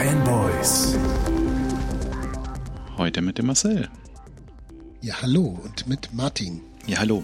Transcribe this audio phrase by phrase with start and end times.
[0.00, 0.96] Fanboys.
[2.96, 3.90] Heute mit dem Marcel.
[5.02, 6.62] Ja, hallo und mit Martin.
[6.86, 7.22] Ja, hallo.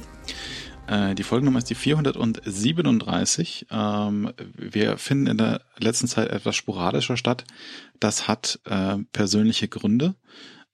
[0.87, 3.69] Äh, die Folgennummer ist die 437.
[3.71, 7.45] Ähm, wir finden in der letzten Zeit etwas sporadischer statt.
[7.99, 10.15] Das hat äh, persönliche Gründe.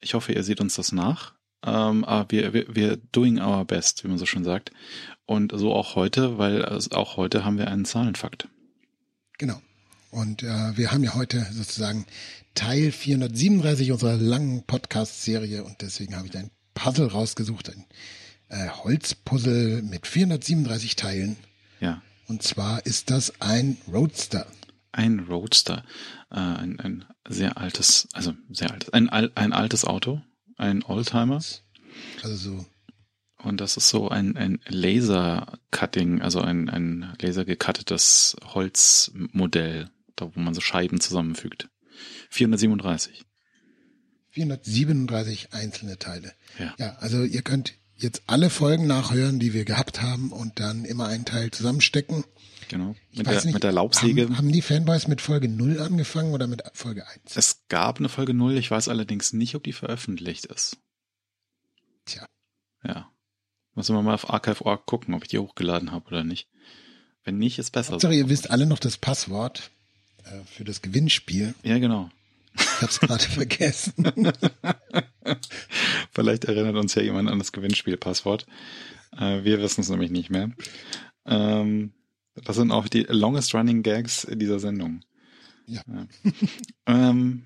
[0.00, 1.34] Ich hoffe, ihr seht uns das nach.
[1.64, 4.72] Ähm, aber wir, wir, wir doing our best, wie man so schon sagt.
[5.24, 8.48] Und so auch heute, weil also auch heute haben wir einen Zahlenfakt.
[9.38, 9.62] Genau.
[10.12, 12.04] Und äh, wir haben ja heute sozusagen
[12.54, 17.86] Teil 437 unserer langen Podcast-Serie und deswegen habe ich ein Puzzle rausgesucht, ein
[18.50, 21.36] äh, Holzpuzzle mit 437 Teilen.
[21.80, 22.02] Ja.
[22.28, 24.46] Und zwar ist das ein Roadster.
[24.92, 25.82] Ein Roadster,
[26.30, 30.20] äh, ein, ein sehr altes, also sehr altes, ein, ein altes Auto,
[30.58, 31.40] ein Oldtimer.
[32.22, 32.66] Also so.
[33.38, 39.88] Und das ist so ein, ein Laser-Cutting, also ein, ein lasergekattetes Holzmodell
[40.22, 41.68] da wo man so Scheiben zusammenfügt.
[42.30, 43.24] 437.
[44.30, 46.32] 437 einzelne Teile.
[46.58, 46.74] Ja.
[46.78, 51.06] ja, also ihr könnt jetzt alle Folgen nachhören, die wir gehabt haben und dann immer
[51.06, 52.24] einen Teil zusammenstecken.
[52.68, 52.96] Genau.
[53.12, 54.24] Mit der, nicht, mit der Laubsäge.
[54.24, 57.36] Haben, haben, die Fanboys mit Folge 0 angefangen oder mit Folge 1?
[57.36, 60.78] Es gab eine Folge 0, ich weiß allerdings nicht, ob die veröffentlicht ist.
[62.06, 62.26] Tja.
[62.82, 63.10] Ja.
[63.74, 66.48] Muss wir mal auf Archive.org gucken, ob ich die hochgeladen habe oder nicht.
[67.24, 68.00] Wenn nicht, ist besser.
[68.00, 69.70] Sorry, ihr wisst alle noch das Passwort.
[70.24, 71.54] Äh, für das Gewinnspiel.
[71.62, 72.10] Ja, genau.
[72.54, 74.32] Ich habe es gerade vergessen.
[76.12, 78.46] Vielleicht erinnert uns ja jemand an das Gewinnspielpasswort.
[79.16, 80.50] Äh, wir wissen es nämlich nicht mehr.
[81.26, 81.92] Ähm,
[82.34, 85.02] das sind auch die longest running Gags dieser Sendung.
[85.66, 85.82] Ja.
[85.86, 86.06] Ja,
[86.86, 87.44] ähm,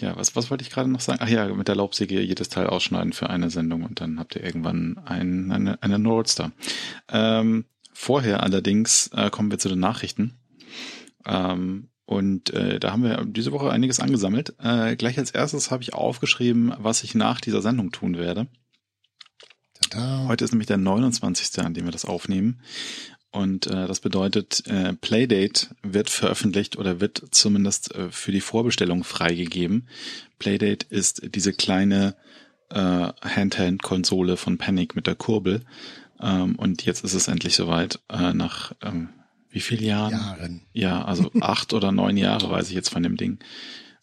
[0.00, 1.18] ja was, was wollte ich gerade noch sagen?
[1.22, 4.44] Ach ja, mit der Laubsäge jedes Teil ausschneiden für eine Sendung und dann habt ihr
[4.44, 6.52] irgendwann ein, eine, eine Roadster.
[7.08, 10.38] Ähm, vorher allerdings äh, kommen wir zu den Nachrichten.
[11.28, 14.54] Ähm, und äh, da haben wir diese Woche einiges angesammelt.
[14.60, 18.46] Äh, gleich als erstes habe ich aufgeschrieben, was ich nach dieser Sendung tun werde.
[19.74, 20.26] Tada.
[20.26, 22.62] Heute ist nämlich der 29., an dem wir das aufnehmen.
[23.30, 29.04] Und äh, das bedeutet, äh, Playdate wird veröffentlicht oder wird zumindest äh, für die Vorbestellung
[29.04, 29.86] freigegeben.
[30.38, 32.16] Playdate ist diese kleine
[32.70, 32.78] äh,
[33.20, 35.60] Handheld-Konsole von Panic mit der Kurbel.
[36.20, 39.10] Ähm, und jetzt ist es endlich soweit, äh, nach ähm,
[39.50, 40.12] wie viele Jahren?
[40.12, 40.62] Jahren.
[40.72, 43.38] Ja, also acht oder neun Jahre weiß ich jetzt von dem Ding.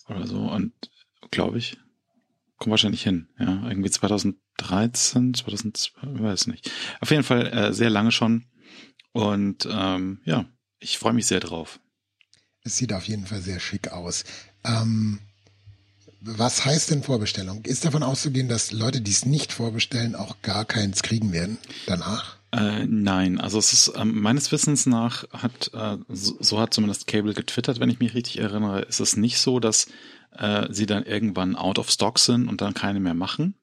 [0.08, 0.40] Oder so.
[0.40, 0.74] Und
[1.32, 1.78] glaube ich,
[2.58, 3.28] kommt wahrscheinlich hin.
[3.40, 6.72] Ja, irgendwie 2013, 2012, weiß nicht.
[7.02, 8.46] Auf jeden Fall äh, sehr lange schon.
[9.12, 10.46] Und ähm, ja,
[10.80, 11.80] ich freue mich sehr drauf.
[12.64, 14.24] Es sieht auf jeden Fall sehr schick aus.
[14.64, 15.20] Ähm,
[16.20, 17.64] was heißt denn Vorbestellung?
[17.66, 22.38] Ist davon auszugehen, dass Leute, die es nicht vorbestellen, auch gar keins kriegen werden danach?
[22.56, 27.06] Äh, nein, also es ist ähm, meines Wissens nach hat äh, so, so, hat zumindest
[27.06, 29.88] Cable getwittert, wenn ich mich richtig erinnere, ist es nicht so, dass
[30.32, 33.56] äh, sie dann irgendwann out of stock sind und dann keine mehr machen.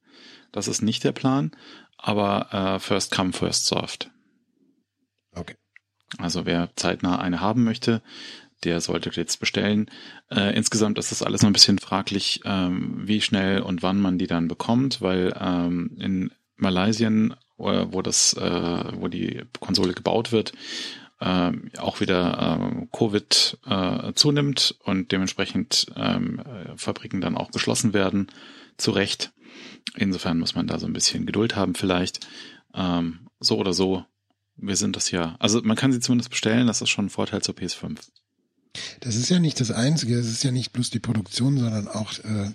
[0.51, 1.53] Das ist nicht der Plan,
[1.97, 4.11] aber äh, first come first served.
[5.35, 5.55] Okay.
[6.19, 8.03] Also wer zeitnah eine haben möchte,
[8.63, 9.91] der sollte jetzt bestellen.
[10.31, 14.19] Äh, insgesamt ist das alles noch ein bisschen fraglich, ähm, wie schnell und wann man
[14.19, 17.09] die dann bekommt, weil ähm, in Malaysia
[17.63, 20.53] wo das, äh, wo die Konsole gebaut wird,
[21.21, 27.95] äh, auch wieder äh, Covid äh, zunimmt und dementsprechend ähm, äh, Fabriken dann auch geschlossen
[27.95, 28.27] werden,
[28.77, 29.33] zu Recht.
[29.97, 32.27] Insofern muss man da so ein bisschen Geduld haben vielleicht.
[32.75, 34.05] Ähm, so oder so,
[34.57, 35.37] wir sind das ja.
[35.39, 37.99] Also man kann sie zumindest bestellen, das ist schon ein Vorteil zur PS5.
[39.01, 42.13] Das ist ja nicht das Einzige, es ist ja nicht bloß die Produktion, sondern auch
[42.21, 42.51] äh,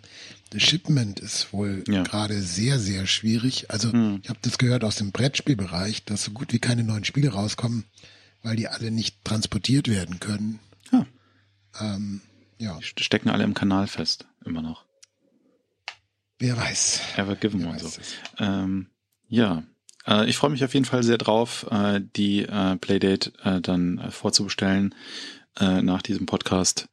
[0.50, 2.03] das Shipment ist wohl ja.
[2.03, 3.69] gerade sehr, sehr schwierig.
[3.69, 4.19] Also hm.
[4.23, 7.83] ich habe das gehört aus dem Brettspielbereich, dass so gut wie keine neuen Spiele rauskommen,
[8.41, 10.59] weil die alle nicht transportiert werden können.
[10.91, 11.06] Ja.
[11.79, 12.22] Ähm,
[12.59, 12.79] ja.
[12.97, 14.85] Die stecken alle im Kanal fest, immer noch.
[16.39, 17.01] Wer weiß.
[17.17, 17.89] Ever given Wer und so.
[18.39, 18.88] Ähm,
[19.27, 19.63] ja,
[20.07, 23.97] äh, ich freue mich auf jeden Fall sehr drauf, äh, die äh, Playdate äh, dann
[23.97, 24.95] äh, vorzubestellen
[25.59, 26.89] äh, nach diesem Podcast.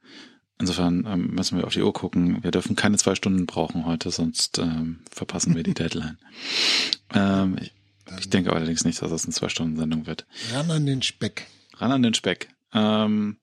[0.59, 2.43] Insofern ähm, müssen wir auf die Uhr gucken.
[2.43, 6.19] Wir dürfen keine zwei Stunden brauchen heute, sonst ähm, verpassen wir die Deadline.
[7.13, 7.73] Ähm, ich,
[8.21, 10.27] ich denke allerdings nicht, dass das eine Zwei-Stunden-Sendung wird.
[10.53, 11.49] Ran an den Speck.
[11.77, 12.49] Ran an den Speck.
[12.73, 13.39] Ähm,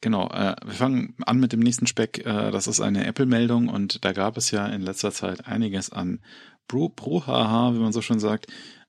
[0.00, 2.24] genau, äh, wir fangen an mit dem nächsten Speck.
[2.24, 6.20] Äh, das ist eine Apple-Meldung und da gab es ja in letzter Zeit einiges an
[6.66, 8.46] Bru Bruhaha, wie man so schön sagt,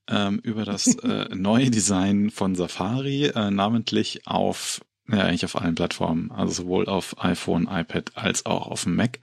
[0.08, 5.76] ähm, über das äh, neue Design von Safari, äh, namentlich auf ja, eigentlich auf allen
[5.76, 9.20] Plattformen, also sowohl auf iPhone, iPad als auch auf dem Mac.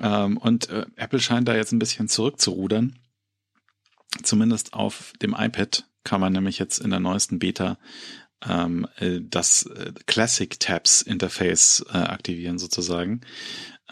[0.00, 2.98] Ähm, und äh, Apple scheint da jetzt ein bisschen zurückzurudern.
[4.22, 7.78] Zumindest auf dem iPad kann man nämlich jetzt in der neuesten Beta
[8.46, 13.22] ähm, äh, das äh, Classic Tabs Interface äh, aktivieren sozusagen.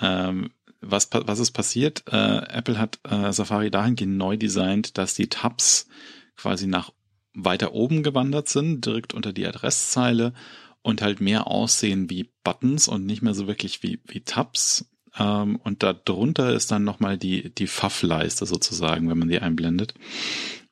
[0.01, 2.05] Ähm, was, was ist passiert?
[2.07, 2.17] Äh,
[2.49, 5.89] Apple hat äh, Safari dahingehend neu designt, dass die Tabs
[6.37, 6.93] quasi nach
[7.35, 10.33] weiter oben gewandert sind, direkt unter die Adresszeile
[10.83, 14.87] und halt mehr aussehen wie Buttons und nicht mehr so wirklich wie, wie Tabs.
[15.19, 19.95] Ähm, und da drunter ist dann nochmal die, die Pfaff-Leiste sozusagen, wenn man die einblendet.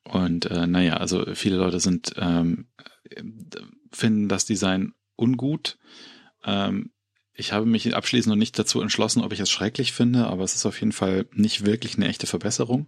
[0.03, 2.67] Und äh, naja, also viele Leute sind ähm,
[3.91, 5.77] finden das Design ungut.
[6.43, 6.91] Ähm,
[7.33, 10.55] ich habe mich abschließend noch nicht dazu entschlossen, ob ich es schrecklich finde, aber es
[10.55, 12.87] ist auf jeden Fall nicht wirklich eine echte Verbesserung.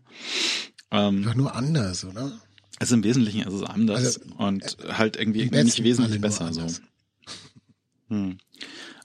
[0.91, 2.41] Ähm, Doch nur anders, oder?
[2.79, 6.51] Es ist im Wesentlichen ist es anders also, und halt irgendwie nicht wesentlich besser.
[6.51, 6.68] So.
[8.12, 8.40] Hm.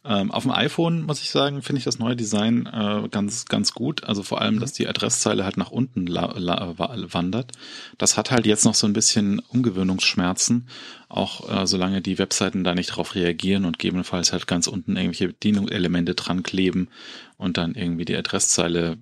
[0.04, 3.72] Ähm, auf dem iPhone muss ich sagen, finde ich das neue Design äh, ganz ganz
[3.72, 4.02] gut.
[4.02, 4.60] Also vor allem, mhm.
[4.60, 7.52] dass die Adresszeile halt nach unten wandert.
[7.98, 10.68] Das hat halt jetzt noch so ein bisschen Umgewöhnungsschmerzen,
[11.08, 15.28] auch äh, solange die Webseiten da nicht drauf reagieren und gegebenenfalls halt ganz unten irgendwelche
[15.28, 16.88] Bedienungselemente dran kleben
[17.36, 18.98] und dann irgendwie die Adresszeile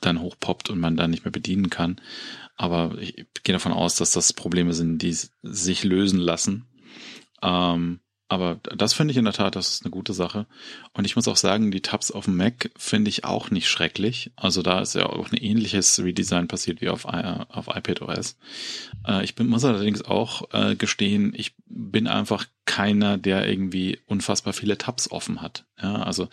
[0.00, 2.00] dann hochpoppt und man dann nicht mehr bedienen kann.
[2.56, 6.66] Aber ich gehe davon aus, dass das Probleme sind, die sich lösen lassen.
[7.42, 8.00] Ähm,
[8.32, 10.46] aber das finde ich in der Tat, das ist eine gute Sache.
[10.94, 14.32] Und ich muss auch sagen, die Tabs auf dem Mac finde ich auch nicht schrecklich.
[14.36, 18.38] Also da ist ja auch ein ähnliches Redesign passiert wie auf, auf iPadOS.
[19.06, 24.54] Äh, ich bin, muss allerdings auch äh, gestehen, ich bin einfach keiner, der irgendwie unfassbar
[24.54, 25.66] viele Tabs offen hat.
[25.82, 26.30] Ja, also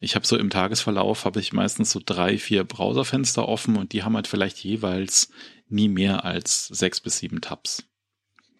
[0.00, 4.02] ich habe so im Tagesverlauf habe ich meistens so drei, vier Browserfenster offen und die
[4.02, 5.30] haben halt vielleicht jeweils
[5.68, 7.84] nie mehr als sechs bis sieben Tabs.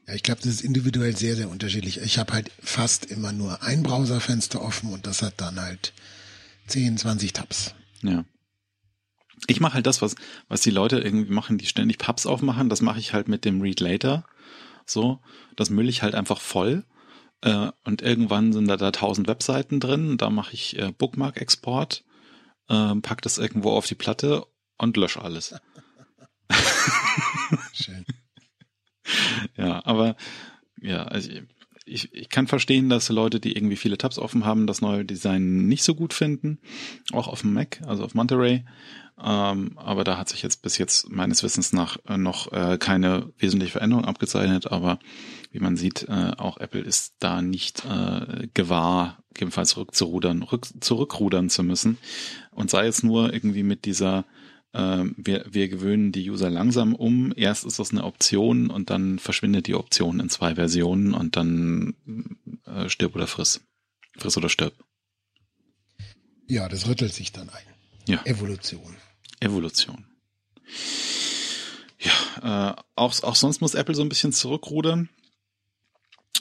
[0.06, 2.00] Ja, ich glaube, das ist individuell sehr, sehr unterschiedlich.
[2.00, 5.93] Ich habe halt fast immer nur ein Browserfenster offen und das hat dann halt
[6.69, 7.75] 10, 20 Tabs.
[8.03, 8.25] Ja.
[9.49, 10.14] Ich mache halt das, was,
[10.49, 13.61] was die Leute irgendwie machen, die ständig Pubs aufmachen, das mache ich halt mit dem
[13.61, 14.25] Read Later.
[14.87, 15.20] So,
[15.56, 16.85] das müll ich halt einfach voll.
[17.43, 20.17] Äh, und irgendwann sind da da tausend Webseiten drin.
[20.17, 22.05] Da mache ich äh, Bookmark-Export,
[22.69, 24.47] äh, pack das irgendwo auf die Platte
[24.79, 25.55] und lösche alles.
[27.73, 28.05] Schön.
[29.56, 30.17] ja, aber
[30.81, 31.31] ja, also
[31.87, 35.69] ich, ich kann verstehen, dass Leute, die irgendwie viele Tabs offen haben, das neue Design
[35.69, 36.58] nicht so gut finden.
[37.12, 38.64] Auch auf dem Mac, also auf Monterey.
[39.23, 43.32] Ähm, aber da hat sich jetzt bis jetzt meines Wissens nach äh, noch äh, keine
[43.38, 44.70] wesentliche Veränderung abgezeichnet.
[44.73, 44.99] Aber
[45.52, 51.49] wie man sieht, äh, auch Apple ist da nicht äh, gewahr, gegebenenfalls rückzurudern, rück, zurückrudern
[51.49, 51.99] zu müssen.
[52.50, 54.25] Und sei es nur irgendwie mit dieser
[55.17, 57.32] wir, wir gewöhnen die User langsam um.
[57.34, 61.94] Erst ist das eine Option und dann verschwindet die Option in zwei Versionen und dann
[62.67, 63.61] äh, stirb oder friss.
[64.19, 64.75] Friss oder stirb.
[66.49, 67.64] Ja, das rüttelt sich dann ein.
[68.06, 68.25] Ja.
[68.25, 68.96] Evolution.
[69.40, 70.05] Evolution.
[71.99, 75.08] Ja, äh, auch, auch sonst muss Apple so ein bisschen zurückrudern.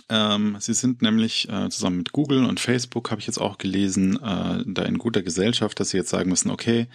[0.07, 4.17] Ähm, sie sind nämlich äh, zusammen mit Google und Facebook, habe ich jetzt auch gelesen,
[4.21, 6.87] äh, da in guter Gesellschaft, dass sie jetzt sagen müssen, okay,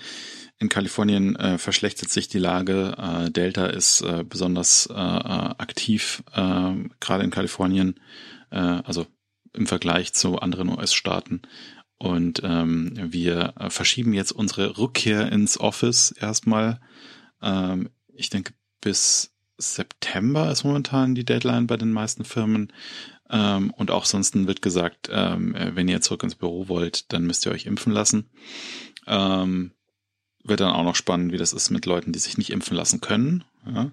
[0.58, 2.94] in Kalifornien äh, verschlechtert sich die Lage.
[2.98, 7.98] Äh, Delta ist äh, besonders äh, aktiv, gerade in Kalifornien,
[8.50, 9.06] also
[9.52, 11.42] im Vergleich zu anderen US-Staaten.
[11.98, 16.80] Und ähm, wir verschieben jetzt unsere Rückkehr ins Office erstmal.
[17.42, 22.72] Ähm, ich denke, bis September ist momentan die Deadline bei den meisten Firmen.
[23.30, 27.46] Ähm, und auch sonst wird gesagt, ähm, wenn ihr zurück ins Büro wollt, dann müsst
[27.46, 28.30] ihr euch impfen lassen.
[29.06, 29.72] Ähm,
[30.42, 33.00] wird dann auch noch spannend, wie das ist mit Leuten, die sich nicht impfen lassen
[33.00, 33.44] können.
[33.66, 33.90] Ja,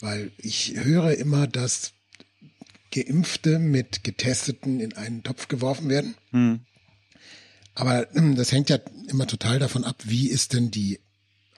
[0.00, 1.92] Weil ich höre immer, dass
[2.90, 6.14] Geimpfte mit Getesteten in einen Topf geworfen werden.
[6.30, 6.60] Hm.
[7.74, 8.78] Aber hm, das hängt ja
[9.08, 11.00] immer total davon ab, wie ist denn die,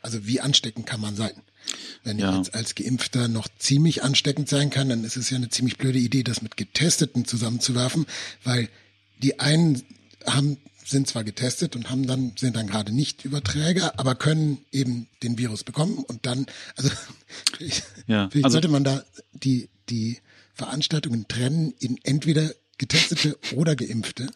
[0.03, 1.43] also wie ansteckend kann man sein.
[2.05, 2.31] Wenn ja.
[2.31, 5.77] ich jetzt als Geimpfter noch ziemlich ansteckend sein kann, dann ist es ja eine ziemlich
[5.79, 8.07] blöde Idee, das mit Getesteten zusammenzuwerfen,
[8.45, 8.69] weil
[9.23, 9.83] die einen
[10.27, 15.07] haben sind zwar getestet und haben dann sind dann gerade nicht Überträger, aber können eben
[15.23, 16.47] den Virus bekommen und dann
[16.77, 16.91] also
[17.59, 20.19] ich, ja, vielleicht also, sollte man da die die
[20.55, 24.29] Veranstaltungen trennen in entweder Getestete oder Geimpfte.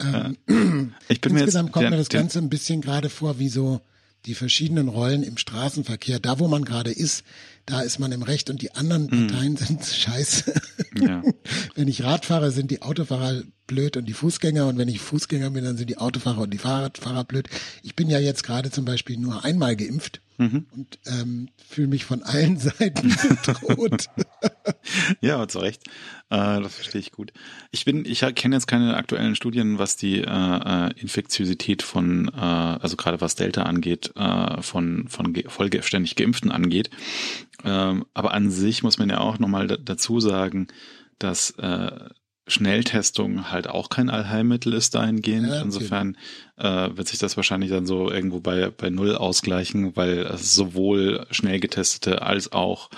[0.00, 0.36] Ähm,
[1.08, 3.48] ich bin insgesamt mir jetzt, kommt der, mir das Ganze ein bisschen gerade vor wie
[3.48, 3.80] so
[4.26, 6.20] die verschiedenen Rollen im Straßenverkehr.
[6.20, 7.24] Da, wo man gerade ist,
[7.66, 9.26] da ist man im Recht und die anderen mhm.
[9.28, 10.54] Parteien sind scheiße.
[11.00, 11.22] Ja.
[11.74, 15.64] wenn ich Radfahrer sind die Autofahrer blöd und die Fußgänger und wenn ich Fußgänger bin,
[15.64, 17.48] dann sind die Autofahrer und die Fahrradfahrer blöd.
[17.82, 20.66] Ich bin ja jetzt gerade zum Beispiel nur einmal geimpft mhm.
[20.72, 24.06] und ähm, fühle mich von allen Seiten bedroht.
[25.20, 25.86] ja, zu Recht.
[26.30, 27.32] Äh, das verstehe ich gut.
[27.70, 32.40] Ich bin, ich kenne jetzt keine aktuellen Studien, was die äh, äh, Infektiosität von, äh,
[32.40, 36.90] also gerade was Delta angeht, äh, von, von vollständig Geimpften angeht.
[37.64, 40.68] Ähm, aber an sich muss man ja auch nochmal dazu sagen,
[41.18, 41.90] dass äh,
[42.50, 45.48] Schnelltestung halt auch kein Allheilmittel ist dahingehend.
[45.48, 46.16] Ja, Insofern
[46.56, 51.60] äh, wird sich das wahrscheinlich dann so irgendwo bei, bei Null ausgleichen, weil sowohl schnell
[51.60, 52.90] getestete als auch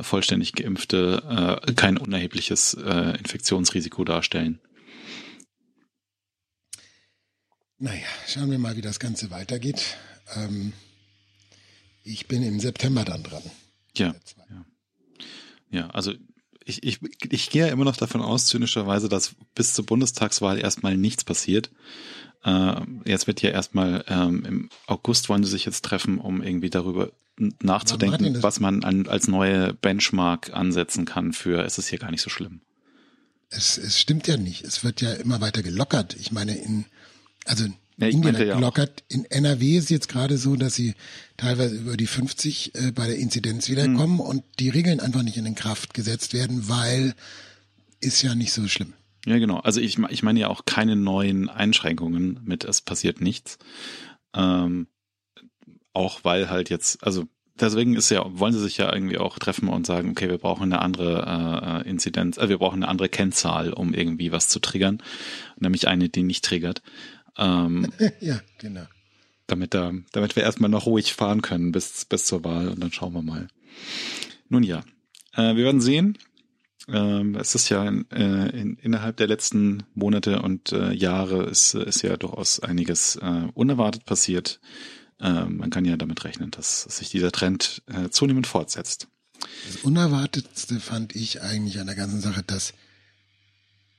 [0.00, 4.60] vollständig geimpfte äh, kein unerhebliches äh, Infektionsrisiko darstellen.
[7.78, 9.96] Naja, schauen wir mal, wie das Ganze weitergeht.
[10.34, 10.72] Ähm,
[12.02, 13.42] ich bin im September dann dran.
[13.96, 14.14] Ja.
[14.48, 14.64] Ja,
[15.70, 16.12] ja also
[16.64, 17.00] ich, ich,
[17.30, 21.70] ich gehe ja immer noch davon aus, zynischerweise, dass bis zur Bundestagswahl erstmal nichts passiert.
[22.44, 26.70] Äh, jetzt wird ja erstmal ähm, im August wollen sie sich jetzt treffen, um irgendwie
[26.70, 32.10] darüber nachzudenken, was man an, als neue Benchmark ansetzen kann für es ist hier gar
[32.10, 32.60] nicht so schlimm.
[33.50, 34.64] Es, es stimmt ja nicht.
[34.64, 36.16] Es wird ja immer weiter gelockert.
[36.18, 36.86] Ich meine, in,
[37.44, 37.66] also
[37.98, 39.04] ja, Indien hat gelockert.
[39.08, 40.94] In NRW ist jetzt gerade so, dass sie
[41.36, 44.20] teilweise über die 50 äh, bei der Inzidenz wiederkommen mhm.
[44.20, 47.14] und die Regeln einfach nicht in Kraft gesetzt werden, weil
[48.00, 48.92] ist ja nicht so schlimm.
[49.24, 49.58] Ja, genau.
[49.58, 53.58] Also ich, ich meine ja auch keine neuen Einschränkungen mit es passiert nichts.
[54.34, 54.86] Ähm,
[55.96, 57.24] auch weil halt jetzt, also
[57.58, 60.64] deswegen ist ja, wollen sie sich ja irgendwie auch treffen und sagen, okay, wir brauchen
[60.64, 65.02] eine andere äh, Inzidenz, äh, wir brauchen eine andere Kennzahl, um irgendwie was zu triggern,
[65.58, 66.82] nämlich eine, die nicht triggert.
[67.38, 68.86] Ähm, ja, genau.
[69.46, 72.92] Damit, da, damit wir erstmal noch ruhig fahren können bis, bis zur Wahl und dann
[72.92, 73.48] schauen wir mal.
[74.48, 74.82] Nun ja,
[75.34, 76.18] äh, wir werden sehen.
[76.88, 81.74] Ähm, es ist ja in, äh, in, innerhalb der letzten Monate und äh, Jahre ist,
[81.74, 84.60] ist ja durchaus einiges äh, unerwartet passiert.
[85.20, 89.08] Äh, man kann ja damit rechnen, dass sich dieser Trend äh, zunehmend fortsetzt.
[89.66, 92.72] Das Unerwartetste fand ich eigentlich an der ganzen Sache, dass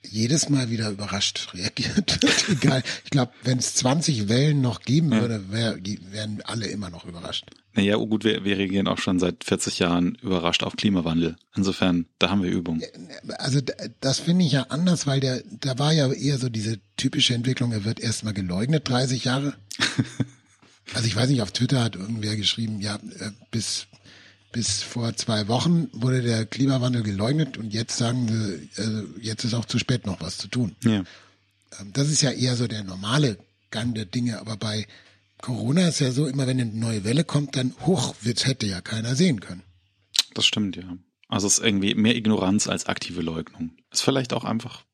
[0.09, 2.49] jedes Mal wieder überrascht reagiert wird.
[2.49, 2.83] Egal.
[3.03, 5.77] Ich glaube, wenn es 20 Wellen noch geben würde, wär,
[6.11, 7.45] wären alle immer noch überrascht.
[7.73, 11.35] Naja, oh gut, wir, wir reagieren auch schon seit 40 Jahren überrascht auf Klimawandel.
[11.55, 12.81] Insofern, da haben wir Übung.
[13.37, 13.59] Also
[14.01, 17.71] das finde ich ja anders, weil der, da war ja eher so diese typische Entwicklung,
[17.71, 19.53] er wird erstmal geleugnet, 30 Jahre.
[20.93, 23.87] also ich weiß nicht, auf Twitter hat irgendwer geschrieben, ja, äh, bis
[24.51, 29.53] bis vor zwei Wochen wurde der Klimawandel geleugnet und jetzt sagen sie, äh, jetzt ist
[29.53, 30.75] auch zu spät noch was zu tun.
[30.83, 31.03] Ja.
[31.79, 33.37] Ähm, das ist ja eher so der normale
[33.69, 34.87] Gang der Dinge, aber bei
[35.41, 38.81] Corona ist ja so, immer wenn eine neue Welle kommt, dann hoch wird, hätte ja
[38.81, 39.63] keiner sehen können.
[40.33, 40.97] Das stimmt, ja.
[41.27, 43.71] Also es ist irgendwie mehr Ignoranz als aktive Leugnung.
[43.91, 44.85] Ist vielleicht auch einfach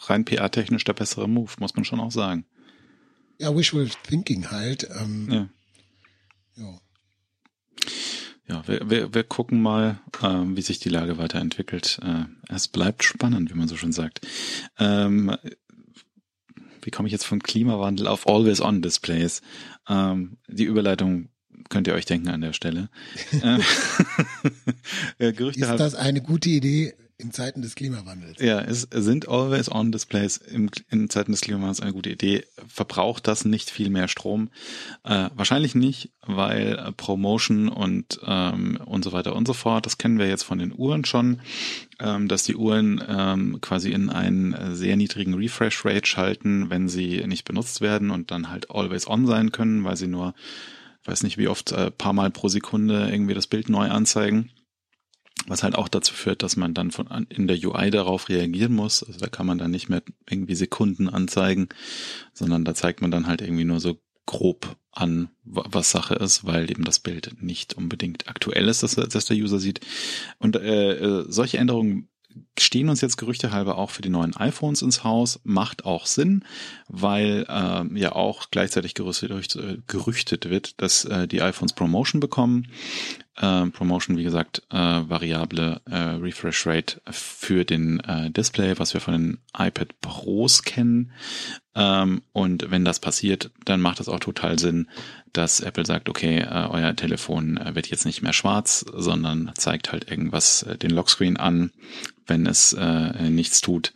[0.00, 2.46] rein PR-technisch der bessere Move, muss man schon auch sagen.
[3.38, 4.88] Ja, Wishful Thinking halt.
[5.00, 5.48] Ähm, ja.
[6.56, 6.80] ja
[8.46, 11.98] ja, wir, wir, wir gucken mal, ähm, wie sich die Lage weiterentwickelt.
[12.02, 12.24] Äh,
[12.54, 14.20] es bleibt spannend, wie man so schon sagt.
[14.78, 15.34] Ähm,
[16.82, 19.40] wie komme ich jetzt von Klimawandel auf Always-On-Displays?
[19.88, 21.30] Ähm, die Überleitung
[21.70, 22.90] könnt ihr euch denken an der Stelle.
[25.18, 26.94] äh, Gerüchte Ist das eine gute Idee?
[27.16, 28.40] In Zeiten des Klimawandels.
[28.40, 32.44] Ja, es sind Always-On-Displays in Zeiten des Klimawandels eine gute Idee.
[32.66, 34.50] Verbraucht das nicht viel mehr Strom?
[35.04, 40.18] Äh, wahrscheinlich nicht, weil Promotion und ähm, und so weiter und so fort, das kennen
[40.18, 41.40] wir jetzt von den Uhren schon,
[42.00, 47.44] ähm, dass die Uhren ähm, quasi in einen sehr niedrigen Refresh-Rate schalten, wenn sie nicht
[47.44, 50.34] benutzt werden und dann halt Always-On sein können, weil sie nur,
[51.04, 54.50] weiß nicht wie oft, äh, paar Mal pro Sekunde irgendwie das Bild neu anzeigen
[55.46, 59.02] was halt auch dazu führt, dass man dann von in der UI darauf reagieren muss.
[59.02, 61.68] Also da kann man dann nicht mehr irgendwie Sekunden anzeigen,
[62.32, 66.70] sondern da zeigt man dann halt irgendwie nur so grob an, was Sache ist, weil
[66.70, 69.80] eben das Bild nicht unbedingt aktuell ist, dass, dass der User sieht.
[70.38, 72.08] Und äh, äh solche Änderungen
[72.58, 75.40] stehen uns jetzt Gerüchte halber auch für die neuen iPhones ins Haus.
[75.44, 76.44] Macht auch Sinn,
[76.88, 82.68] weil äh, ja auch gleichzeitig gerüchtet, äh, gerüchtet wird, dass äh, die iPhones Promotion bekommen.
[83.36, 89.00] Äh, Promotion, wie gesagt, äh, variable äh, Refresh Rate für den äh, Display, was wir
[89.00, 91.12] von den iPad Pros kennen.
[91.74, 94.88] Ähm, und wenn das passiert, dann macht es auch total Sinn,
[95.32, 99.90] dass Apple sagt, okay, äh, euer Telefon äh, wird jetzt nicht mehr schwarz, sondern zeigt
[99.92, 101.72] halt irgendwas äh, den Lockscreen an,
[102.26, 103.92] wenn es äh, nichts tut.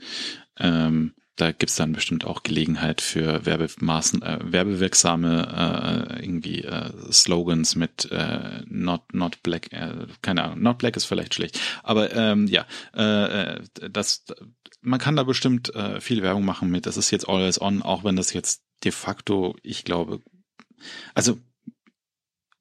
[0.59, 7.77] Ähm, da gibt's dann bestimmt auch Gelegenheit für Werbemaßen, äh, werbewirksame äh, irgendwie äh, Slogans
[7.77, 12.47] mit äh, not not black, äh, keine Ahnung, not black ist vielleicht schlecht, aber ähm,
[12.49, 14.25] ja, äh, äh, das
[14.81, 16.87] man kann da bestimmt äh, viel Werbung machen mit.
[16.87, 20.21] Das ist jetzt always on, auch wenn das jetzt de facto, ich glaube,
[21.15, 21.39] also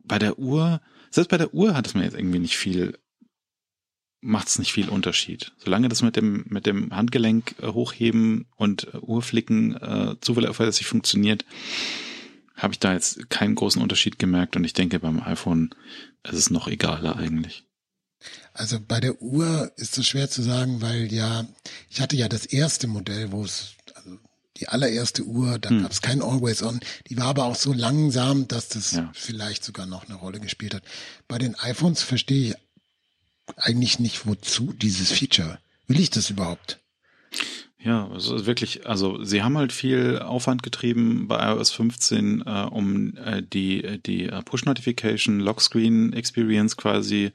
[0.04, 0.82] bei der Uhr,
[1.12, 2.98] selbst bei der Uhr hat es mir jetzt irgendwie nicht viel
[4.28, 5.54] macht es nicht viel Unterschied.
[5.58, 11.46] Solange das mit dem, mit dem Handgelenk äh, hochheben und äh, Uhrflicken äh, zuverlässig funktioniert,
[12.56, 15.74] habe ich da jetzt keinen großen Unterschied gemerkt und ich denke beim iPhone
[16.24, 17.64] ist es noch egaler eigentlich.
[18.54, 21.46] Also bei der Uhr ist es schwer zu sagen, weil ja,
[21.90, 24.18] ich hatte ja das erste Modell, wo es, also
[24.58, 25.84] die allererste Uhr, da hm.
[25.84, 26.80] gab es kein Always On.
[27.10, 29.10] Die war aber auch so langsam, dass das ja.
[29.14, 30.84] vielleicht sogar noch eine Rolle gespielt hat.
[31.28, 32.67] Bei den iPhones verstehe ich
[33.56, 35.60] eigentlich nicht, wozu dieses Feature.
[35.88, 36.80] Will ich das überhaupt?
[37.80, 42.68] Ja, es ist wirklich, also sie haben halt viel Aufwand getrieben bei iOS 15, äh,
[42.70, 47.32] um äh, die, die äh, Push-Notification, Lockscreen-Experience quasi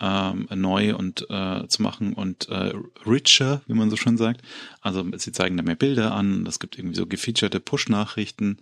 [0.00, 2.72] ähm, neu und äh, zu machen und äh,
[3.06, 4.42] richer, wie man so schön sagt.
[4.80, 8.58] Also sie zeigen da mehr Bilder an, es gibt irgendwie so gefeaturete Push-Nachrichten.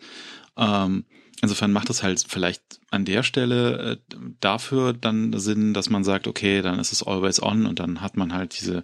[0.57, 1.05] Ähm,
[1.41, 6.27] Insofern macht es halt vielleicht an der Stelle äh, dafür dann Sinn, dass man sagt,
[6.27, 8.83] okay, dann ist es always on und dann hat man halt diese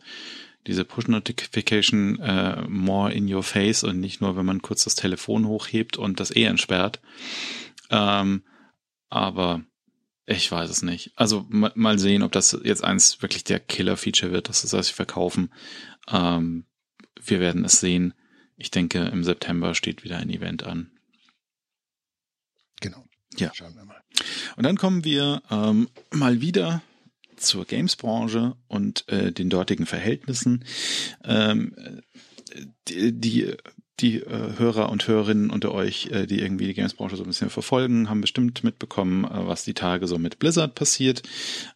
[0.66, 4.94] diese Push Notification äh, more in your face und nicht nur, wenn man kurz das
[4.94, 7.00] Telefon hochhebt und das eh entsperrt.
[7.90, 8.42] Ähm,
[9.10, 9.62] aber
[10.26, 11.12] ich weiß es nicht.
[11.16, 14.92] Also mal, mal sehen, ob das jetzt eins wirklich der Killer-Feature wird, dass das sie
[14.94, 15.52] verkaufen.
[16.08, 16.64] Ähm,
[17.22, 18.14] wir werden es sehen.
[18.56, 20.90] Ich denke, im September steht wieder ein Event an.
[23.36, 23.50] Ja.
[23.54, 24.00] Schauen wir mal.
[24.56, 26.82] Und dann kommen wir ähm, mal wieder
[27.36, 30.64] zur Games-Branche und äh, den dortigen Verhältnissen.
[31.24, 31.74] Ähm,
[32.88, 33.56] die, die,
[34.00, 37.50] die äh, Hörer und Hörerinnen unter euch, äh, die irgendwie die Games-Branche so ein bisschen
[37.50, 41.22] verfolgen, haben bestimmt mitbekommen, äh, was die Tage so mit Blizzard passiert.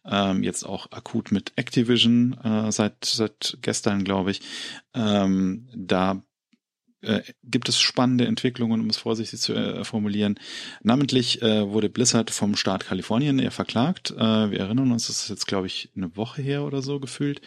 [0.05, 4.41] Ähm, jetzt auch akut mit Activision äh, seit, seit gestern, glaube ich.
[4.93, 6.21] Ähm, da
[7.01, 10.35] äh, gibt es spannende Entwicklungen, um es vorsichtig zu äh, formulieren.
[10.81, 14.11] Namentlich äh, wurde Blizzard vom Staat Kalifornien eher verklagt.
[14.11, 17.41] Äh, wir erinnern uns, das ist jetzt, glaube ich, eine Woche her oder so gefühlt,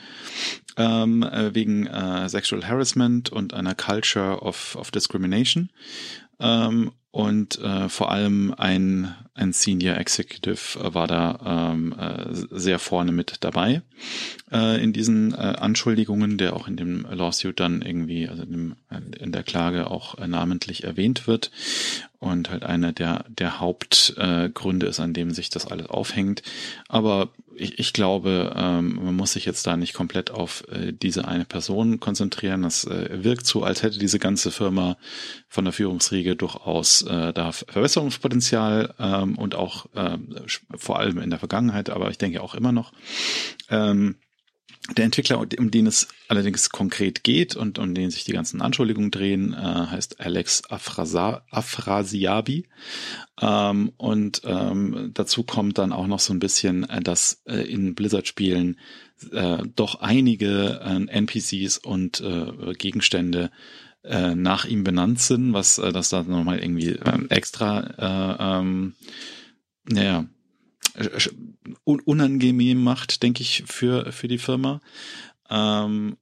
[0.76, 5.70] ähm, äh, wegen äh, Sexual Harassment und einer Culture of, of Discrimination.
[6.40, 13.12] Ähm, und äh, vor allem ein, ein Senior Executive war da ähm, äh, sehr vorne
[13.12, 13.82] mit dabei
[14.50, 18.76] äh, in diesen äh, Anschuldigungen, der auch in dem Lawsuit dann irgendwie, also in, dem,
[19.20, 21.50] in der Klage auch äh, namentlich erwähnt wird
[22.22, 26.42] und halt einer der, der Hauptgründe äh, ist, an dem sich das alles aufhängt.
[26.88, 31.26] Aber ich, ich glaube, ähm, man muss sich jetzt da nicht komplett auf äh, diese
[31.26, 32.62] eine Person konzentrieren.
[32.62, 34.96] Das äh, wirkt so, als hätte diese ganze Firma
[35.48, 40.16] von der Führungsriege durchaus äh, da Verbesserungspotenzial ähm, und auch äh,
[40.76, 42.92] vor allem in der Vergangenheit, aber ich denke auch immer noch.
[43.68, 44.14] Ähm,
[44.96, 49.12] der Entwickler, um den es allerdings konkret geht und um den sich die ganzen Anschuldigungen
[49.12, 52.66] drehen, äh, heißt Alex Afrasiabi.
[53.40, 57.94] Ähm, und ähm, dazu kommt dann auch noch so ein bisschen, äh, dass äh, in
[57.94, 58.80] Blizzard-Spielen
[59.30, 63.50] äh, doch einige äh, NPCs und äh, Gegenstände
[64.04, 68.94] nach ihm benannt sind, was das da nochmal irgendwie äh, extra, äh, ähm,
[69.84, 70.26] naja,
[71.84, 74.80] unangenehm macht, denke ich, für, für die Firma.
[75.50, 76.16] Ähm,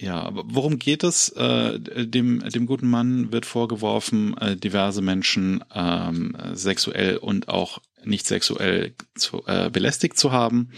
[0.00, 1.28] ja, aber worum geht es?
[1.30, 8.26] Äh, dem, dem guten Mann wird vorgeworfen, äh, diverse Menschen ähm, sexuell und auch nicht
[8.26, 10.70] sexuell zu, äh, belästigt zu haben.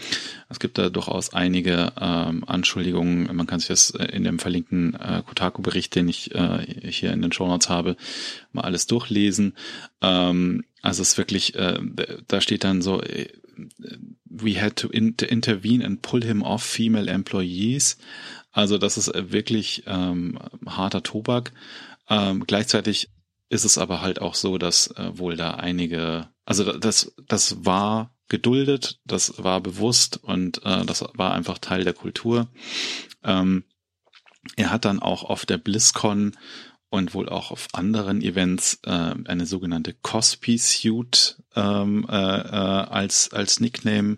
[0.49, 3.33] Es gibt da durchaus einige ähm, Anschuldigungen.
[3.33, 7.21] Man kann sich das äh, in dem verlinkten äh, Kotaku-Bericht, den ich äh, hier in
[7.21, 7.95] den Show Notes habe,
[8.51, 9.55] mal alles durchlesen.
[10.01, 11.79] Ähm, also es ist wirklich, äh,
[12.27, 13.29] da steht dann so, äh,
[14.25, 17.97] we had to inter intervene and pull him off female employees.
[18.51, 21.53] Also das ist äh, wirklich ähm, harter Tobak.
[22.09, 23.09] Ähm, gleichzeitig
[23.47, 28.13] ist es aber halt auch so, dass äh, wohl da einige, also das, das war
[28.27, 32.49] geduldet, das war bewusst und äh, das war einfach Teil der Kultur.
[33.23, 33.63] Ähm,
[34.57, 36.35] er hat dann auch auf der BlizzCon
[36.93, 43.33] und wohl auch auf anderen Events äh, eine sogenannte Cosby Suite ähm, äh, äh, als
[43.33, 44.17] als Nickname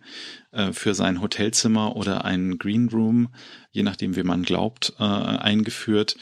[0.52, 3.30] äh, für sein Hotelzimmer oder einen Green Room,
[3.72, 6.18] je nachdem wie man glaubt, äh, eingeführt.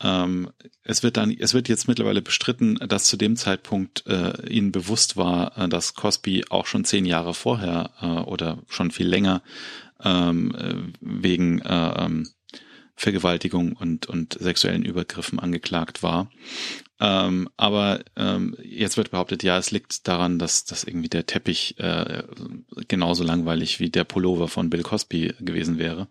[0.00, 0.50] Ähm,
[0.82, 5.16] es wird dann, es wird jetzt mittlerweile bestritten, dass zu dem Zeitpunkt äh, ihnen bewusst
[5.16, 9.40] war, äh, dass Cosby auch schon zehn Jahre vorher äh, oder schon viel länger
[10.02, 12.28] ähm, äh, wegen äh, ähm,
[13.02, 16.30] Vergewaltigung und, und sexuellen Übergriffen angeklagt war.
[17.00, 21.80] Ähm, aber ähm, jetzt wird behauptet, ja, es liegt daran, dass, dass irgendwie der Teppich
[21.80, 22.22] äh,
[22.86, 26.06] genauso langweilig wie der Pullover von Bill Cosby gewesen wäre.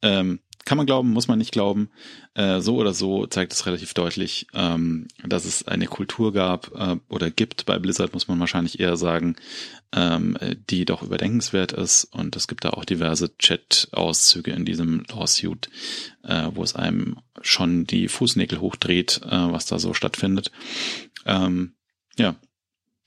[0.00, 1.90] Ähm, kann man glauben, muss man nicht glauben.
[2.34, 6.96] Äh, so oder so zeigt es relativ deutlich, ähm, dass es eine Kultur gab äh,
[7.08, 9.36] oder gibt bei Blizzard, muss man wahrscheinlich eher sagen,
[9.92, 10.38] ähm,
[10.70, 12.04] die doch überdenkenswert ist.
[12.04, 15.68] Und es gibt da auch diverse Chat-Auszüge in diesem Lawsuit,
[16.22, 20.52] äh, wo es einem schon die Fußnägel hochdreht, äh, was da so stattfindet.
[21.26, 21.74] Ähm,
[22.16, 22.36] ja,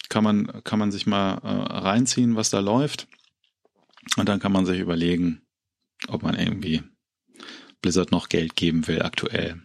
[0.10, 3.08] kann man, kann man sich mal äh, reinziehen, was da läuft.
[4.18, 5.42] Und dann kann man sich überlegen,
[6.08, 6.84] ob man irgendwie
[7.86, 9.62] Blizzard noch Geld geben will aktuell.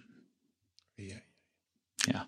[2.07, 2.27] Ja.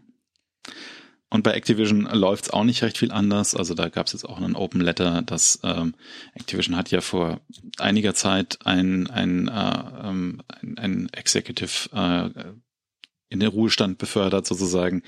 [1.28, 3.54] Und bei Activision läuft es auch nicht recht viel anders.
[3.54, 5.94] Also da gab es jetzt auch einen Open Letter, dass ähm,
[6.32, 7.42] Activision hat ja vor
[7.76, 12.52] einiger Zeit ein, ein, äh, ähm, ein, ein Executive äh,
[13.32, 15.02] in den Ruhestand befördert sozusagen,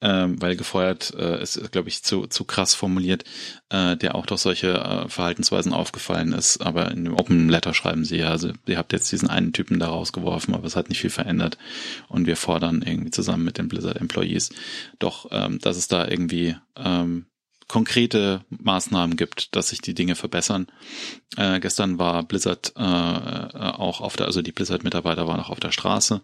[0.00, 3.24] ähm, weil gefeuert äh, ist, glaube ich, zu, zu krass formuliert,
[3.70, 6.58] äh, der auch durch solche äh, Verhaltensweisen aufgefallen ist.
[6.58, 9.78] Aber in dem Open Letter schreiben sie ja, also ihr habt jetzt diesen einen Typen
[9.78, 11.58] da rausgeworfen, aber es hat nicht viel verändert.
[12.08, 14.50] Und wir fordern irgendwie zusammen mit den Blizzard Employees
[14.98, 17.26] doch, ähm, dass es da irgendwie ähm,
[17.72, 20.66] konkrete Maßnahmen gibt, dass sich die Dinge verbessern.
[21.38, 25.72] Äh, gestern war Blizzard äh, auch auf der, also die Blizzard-Mitarbeiter waren auch auf der
[25.72, 26.20] Straße.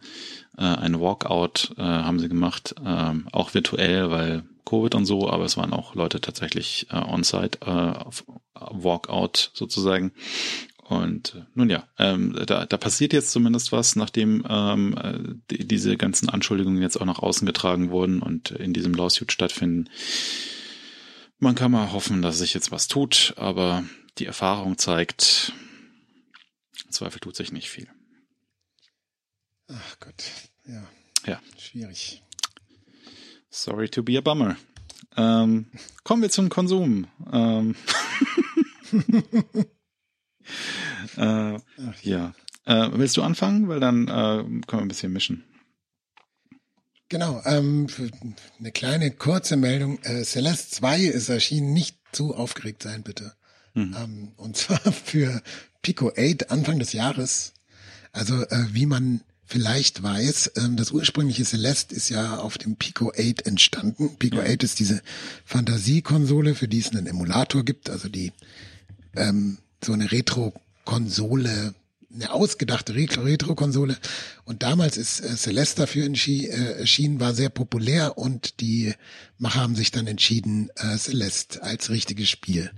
[0.59, 5.47] Äh, ein Walkout äh, haben sie gemacht, äh, auch virtuell, weil Covid und so, aber
[5.47, 10.13] es waren auch Leute tatsächlich äh, on-site, äh, auf Walkout sozusagen.
[10.87, 15.19] Und äh, nun ja, ähm, da, da passiert jetzt zumindest was, nachdem ähm, äh,
[15.51, 19.89] die, diese ganzen Anschuldigungen jetzt auch nach außen getragen wurden und in diesem Lawsuit stattfinden.
[21.41, 23.85] Man kann mal hoffen, dass sich jetzt was tut, aber
[24.19, 25.53] die Erfahrung zeigt,
[26.85, 27.89] im Zweifel tut sich nicht viel.
[29.69, 30.25] Ach Gott,
[30.67, 30.85] ja.
[31.27, 31.41] Ja.
[31.59, 32.23] Schwierig.
[33.51, 34.57] Sorry to be a bummer.
[35.17, 35.67] Ähm,
[36.03, 37.07] kommen wir zum Konsum.
[37.33, 37.77] Ähm
[41.17, 41.59] äh,
[42.03, 42.35] ja.
[42.65, 43.69] Äh, willst du anfangen?
[43.69, 45.45] Weil dann äh, können wir ein bisschen mischen.
[47.09, 47.87] Genau, ähm,
[48.59, 49.99] eine kleine kurze Meldung.
[50.03, 53.33] Äh, Celeste 2 ist erschienen, nicht zu aufgeregt sein, bitte.
[53.75, 53.97] Mhm.
[53.99, 55.43] Ähm, und zwar für
[55.83, 57.53] Pico 8 Anfang des Jahres.
[58.13, 63.11] Also äh, wie man vielleicht weiß, ähm, das ursprüngliche Celeste ist ja auf dem Pico
[63.17, 64.17] 8 entstanden.
[64.19, 64.45] Pico ja.
[64.45, 65.01] 8 ist diese
[65.47, 68.33] Fantasiekonsole, für die es einen Emulator gibt, also die
[69.17, 71.75] ähm, so eine Retro-Konsole
[72.13, 73.97] eine ausgedachte Retro-Konsole.
[74.45, 78.95] Und damals ist äh, Celeste dafür äh, erschienen, war sehr populär und die
[79.37, 82.71] Macher haben sich dann entschieden, äh, Celeste als richtiges Spiel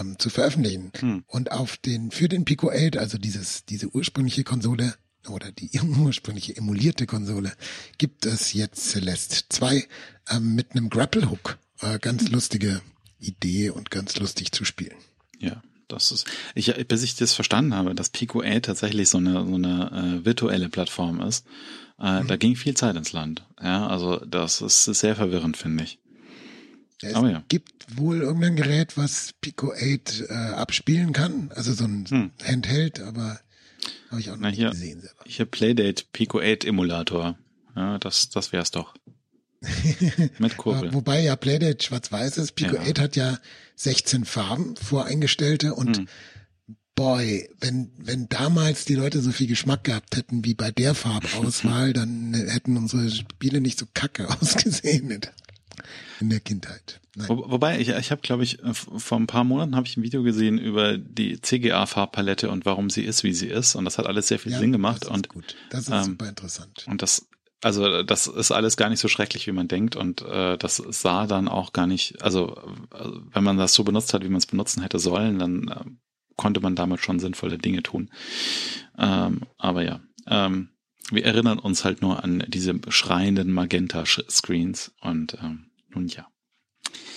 [0.00, 0.92] ähm, zu veröffentlichen.
[0.98, 1.24] Hm.
[1.26, 4.94] Und auf den, für den Pico 8, also dieses, diese ursprüngliche Konsole
[5.28, 7.52] oder die ursprüngliche emulierte Konsole,
[7.98, 9.86] gibt es jetzt Celeste 2
[10.30, 11.58] ähm, mit einem Grapple Hook.
[11.80, 12.80] Äh, ganz lustige
[13.18, 14.96] Idee und ganz lustig zu spielen.
[15.38, 15.62] Ja.
[15.92, 19.54] Das ist, ich, bis ich das verstanden habe, dass Pico 8 tatsächlich so eine, so
[19.54, 21.46] eine äh, virtuelle Plattform ist,
[22.00, 22.26] äh, mhm.
[22.26, 23.44] da ging viel Zeit ins Land.
[23.62, 25.98] Ja, also das ist sehr verwirrend, finde ich.
[27.02, 27.42] Es Aber ja.
[27.48, 32.30] gibt wohl irgendein Gerät, was Pico 8 äh, abspielen kann, also so ein hm.
[32.44, 33.40] Handheld, aber
[34.10, 35.24] habe ich auch noch Na, nicht hier, gesehen selber.
[35.26, 37.36] Hier Playdate Pico 8 Emulator.
[37.74, 38.94] Ja, das, das wär's doch.
[40.38, 40.92] Mit Kurbel.
[40.92, 42.52] Wobei ja Playdate schwarz-weiß ist.
[42.52, 42.82] Pico ja.
[42.82, 43.38] 8 hat ja
[43.76, 46.08] 16 Farben voreingestellte und hm.
[46.94, 51.92] boy, wenn, wenn damals die Leute so viel Geschmack gehabt hätten wie bei der Farbauswahl,
[51.94, 55.20] dann hätten unsere Spiele nicht so kacke ausgesehen
[56.20, 57.00] in der Kindheit.
[57.14, 60.22] Wo, wobei, ich, ich habe, glaube ich, vor ein paar Monaten habe ich ein Video
[60.22, 63.74] gesehen über die CGA-Farbpalette und warum sie ist, wie sie ist.
[63.74, 65.02] Und das hat alles sehr viel ja, Sinn gemacht.
[65.02, 65.56] Das ist und gut.
[65.68, 66.86] Das ist ähm, super interessant.
[66.88, 67.26] Und das
[67.62, 71.26] also das ist alles gar nicht so schrecklich, wie man denkt und äh, das sah
[71.26, 72.56] dann auch gar nicht, also
[72.92, 75.84] äh, wenn man das so benutzt hat, wie man es benutzen hätte sollen, dann äh,
[76.36, 78.10] konnte man damit schon sinnvolle Dinge tun.
[78.98, 80.70] Ähm, aber ja, ähm,
[81.10, 86.26] wir erinnern uns halt nur an diese schreienden Magenta-Screens und ähm, nun ja.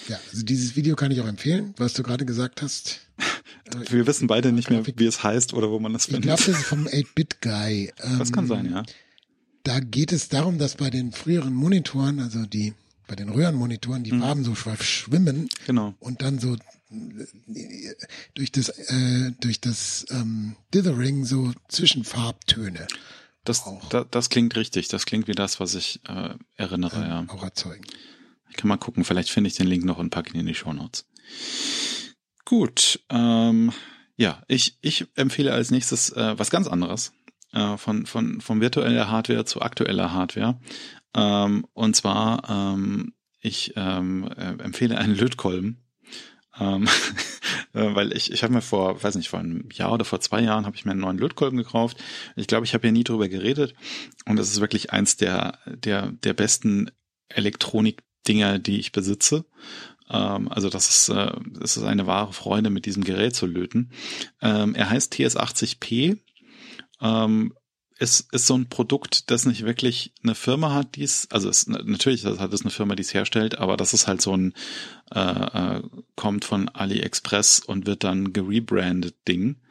[0.07, 3.01] Ja, also dieses Video kann ich auch empfehlen, was du gerade gesagt hast.
[3.89, 6.25] wir wissen beide nicht mehr, wie es heißt oder wo man das findet.
[6.25, 7.93] Ich glaube, das ist vom 8-Bit-Guy.
[8.19, 8.83] das kann sein, ja
[9.65, 12.73] da geht es darum, dass bei den früheren Monitoren, also die
[13.07, 14.21] bei den Röhrenmonitoren, die mhm.
[14.21, 15.93] Farben so schwimmen genau.
[15.99, 17.95] und dann so äh,
[18.33, 22.87] durch das äh, durch das ähm, Dithering so Zwischenfarbtöne.
[23.43, 24.87] Das, da, das klingt richtig.
[24.87, 26.95] Das klingt wie das, was ich äh, erinnere.
[26.95, 27.25] Ähm, ja.
[27.27, 27.83] Auch erzeugen.
[28.49, 29.03] Ich kann mal gucken.
[29.03, 31.05] Vielleicht finde ich den Link noch und packe ihn in die Show Notes.
[32.43, 33.01] Gut.
[33.09, 33.71] Ähm,
[34.17, 37.11] ja, ich, ich empfehle als nächstes äh, was ganz anderes.
[37.55, 40.59] Äh, von, von, von virtueller Hardware zu aktueller Hardware.
[41.15, 45.81] Ähm, und zwar, ähm, ich ähm, äh, empfehle einen Lötkolben.
[46.59, 46.85] Ähm,
[47.73, 50.41] äh, weil ich, ich habe mir vor, weiß nicht, vor einem Jahr oder vor zwei
[50.41, 51.97] Jahren habe ich mir einen neuen Lötkolben gekauft.
[52.35, 53.73] Ich glaube, ich habe ja nie drüber geredet.
[54.25, 56.91] Und das ist wirklich eins der, der, der besten
[57.29, 59.45] Elektronik-Dinger, die ich besitze.
[60.09, 63.91] Ähm, also das ist, äh, das ist eine wahre Freude, mit diesem Gerät zu löten.
[64.41, 66.19] Ähm, er heißt TS80P.
[67.05, 67.53] Ähm,
[67.97, 71.67] ist, ist so ein Produkt, das nicht wirklich eine Firma hat, die es, also es,
[71.67, 74.53] natürlich hat es eine Firma, die es herstellt, aber das ist halt so ein,
[75.13, 75.83] äh, äh,
[76.15, 79.61] kommt von AliExpress und wird dann gerebrandet Ding.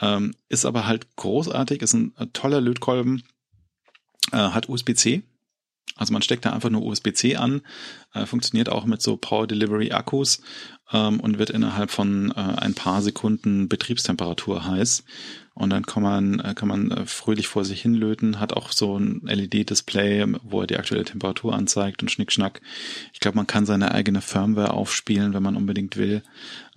[0.00, 3.24] Ähm, ist aber halt großartig, ist ein, ein toller Lötkolben,
[4.30, 5.24] äh, hat USB-C,
[5.96, 7.62] also man steckt da einfach nur USB-C an,
[8.14, 10.40] äh, funktioniert auch mit so Power Delivery Akkus
[10.92, 15.04] ähm, und wird innerhalb von äh, ein paar Sekunden Betriebstemperatur heiß.
[15.54, 18.98] Und dann kann man, äh, kann man äh, fröhlich vor sich hinlöten, hat auch so
[18.98, 22.60] ein LED-Display, wo er die aktuelle Temperatur anzeigt und Schnickschnack.
[23.12, 26.22] Ich glaube, man kann seine eigene Firmware aufspielen, wenn man unbedingt will,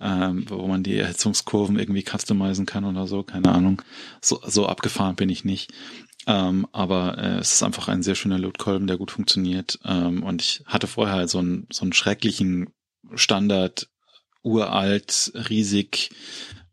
[0.00, 3.82] ähm, wo man die Erhitzungskurven irgendwie customizen kann oder so, keine Ahnung.
[4.20, 5.72] So, so abgefahren bin ich nicht.
[6.28, 9.80] Ähm, aber äh, es ist einfach ein sehr schöner Lootkolben, der gut funktioniert.
[9.84, 12.70] Ähm, und ich hatte vorher halt so einen, so einen schrecklichen
[13.14, 13.88] Standard,
[14.42, 16.10] uralt, riesig,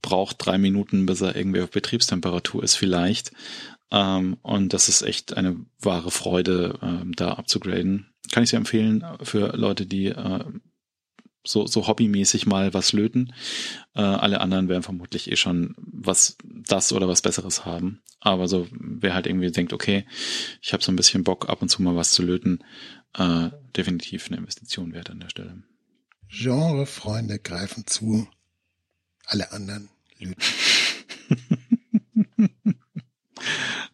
[0.06, 3.32] braucht drei Minuten, bis er irgendwie auf Betriebstemperatur ist vielleicht.
[3.91, 8.13] Ähm, und das ist echt eine wahre Freude, ähm, da abzugraden.
[8.32, 10.44] Kann ich sehr empfehlen für Leute, die äh,
[11.44, 13.34] so, so hobbymäßig mal was löten.
[13.96, 18.02] Äh, alle anderen werden vermutlich eh schon was das oder was Besseres haben.
[18.20, 20.06] Aber so, wer halt irgendwie denkt, okay,
[20.62, 22.63] ich habe so ein bisschen Bock, ab und zu mal was zu löten,
[23.13, 25.63] äh, definitiv eine Investition wert an der Stelle.
[26.30, 28.28] Genrefreunde greifen zu,
[29.26, 29.89] alle anderen.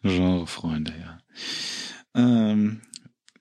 [0.02, 1.18] Genrefreunde, ja.
[2.14, 2.80] Ähm,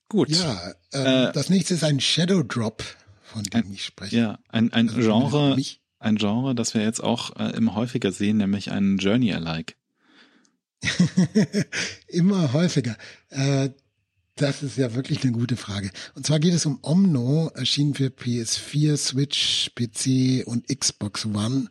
[0.09, 0.29] gut.
[0.29, 2.83] Ja, ähm, äh, das nächste ist ein Shadow Drop
[3.31, 4.15] von dem ein, ich spreche.
[4.15, 5.57] Ja, ein, ein also Genre,
[5.99, 9.75] ein Genre, das wir jetzt auch äh, immer häufiger sehen, nämlich ein Journey-alike.
[12.07, 12.97] immer häufiger.
[13.29, 13.69] Äh,
[14.35, 15.91] das ist ja wirklich eine gute Frage.
[16.15, 21.69] Und zwar geht es um Omno, erschienen für PS4, Switch, PC und Xbox One.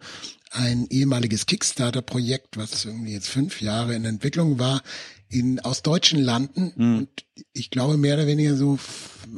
[0.53, 4.83] Ein ehemaliges Kickstarter-Projekt, was irgendwie jetzt fünf Jahre in Entwicklung war,
[5.31, 6.73] in, aus deutschen Landen.
[6.77, 6.99] Mhm.
[6.99, 7.09] Und
[7.53, 8.79] ich glaube mehr oder weniger so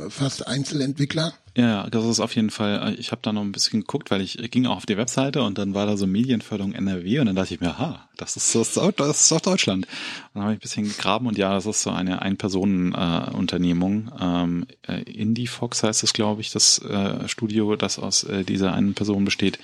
[0.09, 1.35] fast Einzelentwickler.
[1.55, 4.22] Ja, das ist auf jeden Fall, äh, ich habe da noch ein bisschen geguckt, weil
[4.22, 7.37] ich ging auch auf die Webseite und dann war da so Medienförderung NRW und dann
[7.37, 9.87] dachte ich mir, ha, das ist, das ist, das ist Deutschland.
[9.87, 14.11] Und dann habe ich ein bisschen gegraben und ja, das ist so eine Ein-Personen-Unternehmung.
[14.18, 18.72] Ähm, äh, Indie Fox heißt es, glaube ich, das äh, Studio, das aus äh, dieser
[18.72, 19.59] einen Person besteht.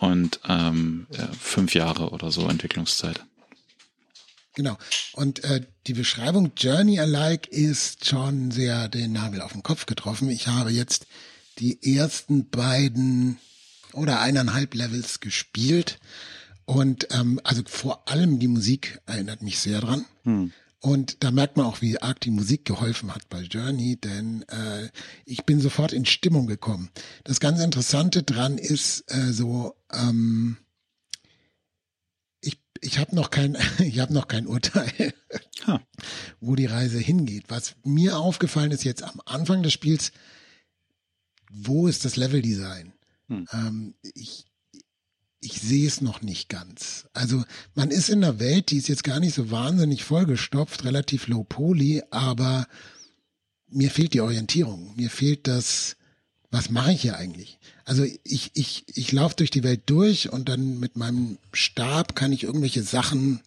[0.00, 1.06] Und ähm,
[1.38, 3.24] fünf Jahre oder so Entwicklungszeit.
[4.54, 4.76] Genau.
[5.14, 10.28] Und äh, die Beschreibung Journey Alike ist schon sehr den Nagel auf den Kopf getroffen.
[10.28, 11.06] Ich habe jetzt
[11.58, 13.38] die ersten beiden
[13.92, 15.98] oder eineinhalb Levels gespielt.
[16.64, 20.04] Und ähm, also vor allem die Musik erinnert mich sehr dran.
[20.24, 20.52] Hm.
[20.80, 24.88] Und da merkt man auch, wie arg die Musik geholfen hat bei Journey, denn äh,
[25.24, 26.90] ich bin sofort in Stimmung gekommen.
[27.22, 30.56] Das ganz Interessante dran ist äh, so, ähm,
[32.82, 35.14] ich habe noch kein, ich habe noch kein Urteil,
[35.66, 35.80] ha.
[36.40, 37.44] wo die Reise hingeht.
[37.48, 40.12] Was mir aufgefallen ist jetzt am Anfang des Spiels,
[41.50, 42.92] wo ist das Leveldesign?
[43.28, 43.46] Hm.
[43.52, 44.46] Ähm, ich,
[45.40, 47.08] ich sehe es noch nicht ganz.
[47.12, 51.28] Also man ist in einer Welt, die ist jetzt gar nicht so wahnsinnig vollgestopft, relativ
[51.28, 52.66] low poly, aber
[53.68, 54.94] mir fehlt die Orientierung.
[54.96, 55.96] Mir fehlt das,
[56.50, 57.58] was mache ich hier eigentlich?
[57.84, 62.32] Also ich, ich, ich laufe durch die Welt durch und dann mit meinem Stab kann
[62.32, 63.40] ich irgendwelche Sachen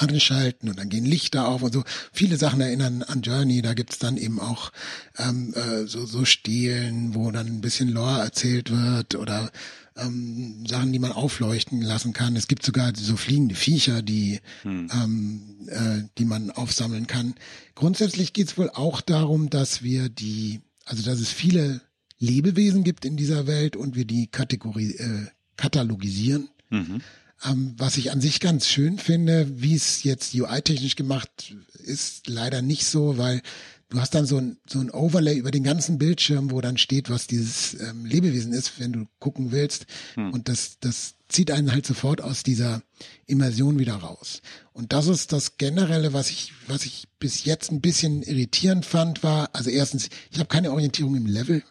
[0.00, 1.84] anschalten und dann gehen Lichter auf und so.
[2.12, 3.62] Viele Sachen erinnern an Journey.
[3.62, 4.72] Da gibt's dann eben auch
[5.18, 9.50] ähm, äh, so, so Stelen, wo dann ein bisschen Lore erzählt wird oder
[9.96, 12.36] ähm, Sachen, die man aufleuchten lassen kann.
[12.36, 14.88] Es gibt sogar so fliegende Viecher, die, hm.
[14.92, 17.34] ähm, äh, die man aufsammeln kann.
[17.74, 21.82] Grundsätzlich geht's wohl auch darum, dass wir die, also dass es viele
[22.20, 26.48] Lebewesen gibt in dieser Welt und wir die Kategorie, äh, katalogisieren.
[26.68, 27.00] Mhm.
[27.44, 32.60] Ähm, was ich an sich ganz schön finde, wie es jetzt UI-technisch gemacht ist, leider
[32.62, 33.40] nicht so, weil
[33.88, 37.08] du hast dann so ein, so ein Overlay über den ganzen Bildschirm, wo dann steht,
[37.10, 39.86] was dieses ähm, Lebewesen ist, wenn du gucken willst.
[40.14, 40.32] Hm.
[40.32, 42.82] Und das, das zieht einen halt sofort aus dieser
[43.26, 44.42] Immersion wieder raus.
[44.72, 49.22] Und das ist das Generelle, was ich, was ich bis jetzt ein bisschen irritierend fand,
[49.22, 51.62] war, also erstens, ich habe keine Orientierung im Level.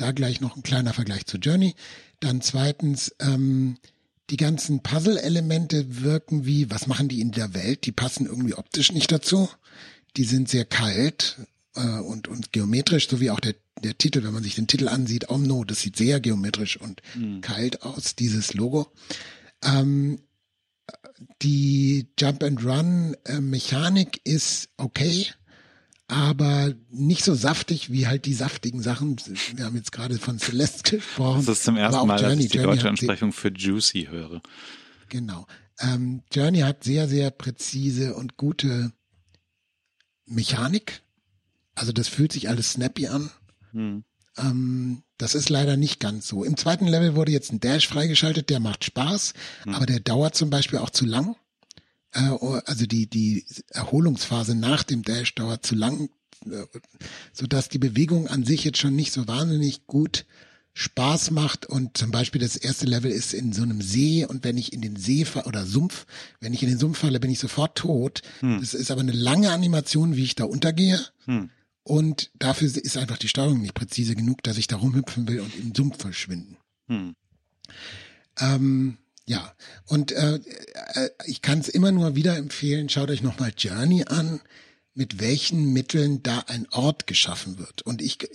[0.00, 1.74] Da gleich noch ein kleiner Vergleich zu Journey.
[2.20, 3.76] Dann zweitens, ähm,
[4.30, 7.84] die ganzen Puzzle-Elemente wirken wie, was machen die in der Welt?
[7.84, 9.50] Die passen irgendwie optisch nicht dazu.
[10.16, 11.36] Die sind sehr kalt
[11.76, 14.88] äh, und, und geometrisch, so wie auch der, der Titel, wenn man sich den Titel
[14.88, 17.42] ansieht, Omno, das sieht sehr geometrisch und mhm.
[17.42, 18.90] kalt aus, dieses Logo.
[19.62, 20.18] Ähm,
[21.42, 25.26] die Jump and Run äh, Mechanik ist okay,
[26.10, 29.16] aber nicht so saftig wie halt die saftigen Sachen.
[29.54, 31.46] Wir haben jetzt gerade von Celeste gesprochen.
[31.46, 34.42] Das ist zum ersten Mal, Journey, dass ich die Journey deutsche Entsprechung für Juicy höre.
[35.08, 35.46] Genau.
[35.78, 38.92] Ähm, Journey hat sehr, sehr präzise und gute
[40.26, 41.02] Mechanik.
[41.74, 43.30] Also das fühlt sich alles snappy an.
[43.72, 44.04] Hm.
[44.36, 46.44] Ähm, das ist leider nicht ganz so.
[46.44, 49.74] Im zweiten Level wurde jetzt ein Dash freigeschaltet, der macht Spaß, hm.
[49.74, 51.36] aber der dauert zum Beispiel auch zu lang.
[52.12, 52.30] Äh,
[52.64, 56.10] also die, die Erholungsphase nach dem Dash dauert zu lang,
[56.46, 56.64] äh,
[57.32, 60.26] so dass die Bewegung an sich jetzt schon nicht so wahnsinnig gut
[60.72, 64.56] Spaß macht und zum Beispiel das erste Level ist in so einem See und wenn
[64.56, 66.06] ich in den See falle oder Sumpf,
[66.40, 68.22] wenn ich in den Sumpf falle, bin ich sofort tot.
[68.40, 68.60] Hm.
[68.60, 71.04] Das ist aber eine lange Animation, wie ich da untergehe.
[71.24, 71.50] Hm.
[71.82, 75.54] Und dafür ist einfach die Steuerung nicht präzise genug, dass ich da rumhüpfen will und
[75.58, 76.56] im Sumpf verschwinden.
[76.86, 77.16] Hm.
[78.38, 78.96] Ähm,
[79.30, 79.54] ja,
[79.86, 80.40] und äh,
[80.94, 84.40] äh, ich kann es immer nur wieder empfehlen, schaut euch nochmal Journey an,
[84.92, 87.82] mit welchen Mitteln da ein Ort geschaffen wird.
[87.82, 88.28] Und ich, äh,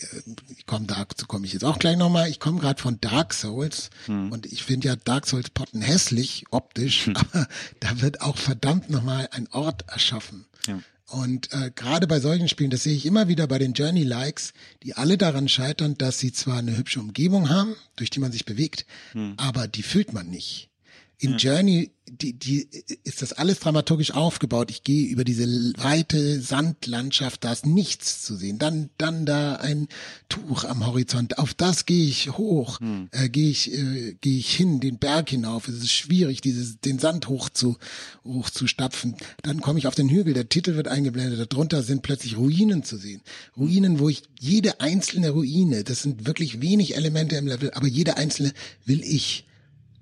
[0.55, 2.29] ich komme dazu komme ich jetzt auch gleich nochmal.
[2.29, 4.31] Ich komme gerade von Dark Souls hm.
[4.31, 7.17] und ich finde ja Dark Souls Potten hässlich optisch, hm.
[7.17, 7.45] aber
[7.81, 10.45] da wird auch verdammt nochmal ein Ort erschaffen.
[10.65, 10.79] Ja.
[11.08, 14.93] Und äh, gerade bei solchen Spielen, das sehe ich immer wieder bei den Journey-Likes, die
[14.93, 18.86] alle daran scheitern, dass sie zwar eine hübsche Umgebung haben, durch die man sich bewegt,
[19.12, 19.34] hm.
[19.36, 20.69] aber die fühlt man nicht.
[21.17, 21.38] In ja.
[21.38, 22.67] Journey die, die
[23.04, 24.69] ist das alles dramaturgisch aufgebaut.
[24.69, 25.45] Ich gehe über diese
[25.78, 28.60] weite Sandlandschaft, da ist nichts zu sehen.
[28.60, 29.88] Dann, dann da ein
[30.30, 31.39] Tuch am Horizont.
[31.39, 33.10] Auf das gehe ich hoch, hm.
[33.12, 35.67] äh, gehe ich, äh, gehe ich hin, den Berg hinauf.
[35.67, 37.78] Es ist schwierig, dieses, den Sand hoch zu,
[38.23, 39.15] hoch zu stapfen.
[39.41, 40.34] Dann komme ich auf den Hügel.
[40.34, 41.51] Der Titel wird eingeblendet.
[41.51, 43.21] Darunter sind plötzlich Ruinen zu sehen.
[43.58, 48.17] Ruinen, wo ich jede einzelne Ruine, das sind wirklich wenig Elemente im Level, aber jede
[48.17, 48.54] einzelne
[48.86, 49.45] will ich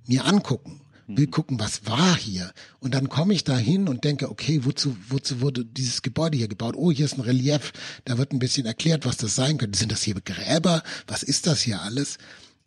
[0.05, 2.51] mir angucken will gucken, was war hier.
[2.79, 6.47] Und dann komme ich da hin und denke, okay, wozu, wozu wurde dieses Gebäude hier
[6.47, 6.75] gebaut?
[6.77, 7.73] Oh, hier ist ein Relief,
[8.05, 9.77] da wird ein bisschen erklärt, was das sein könnte.
[9.77, 10.83] Sind das hier Gräber?
[11.07, 12.17] Was ist das hier alles?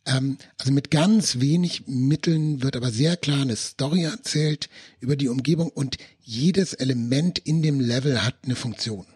[0.04, 4.68] Ähm, also mit ganz wenig Mitteln wird aber sehr klar eine Story erzählt
[5.00, 9.06] über die Umgebung und jedes Element in dem Level hat eine Funktion.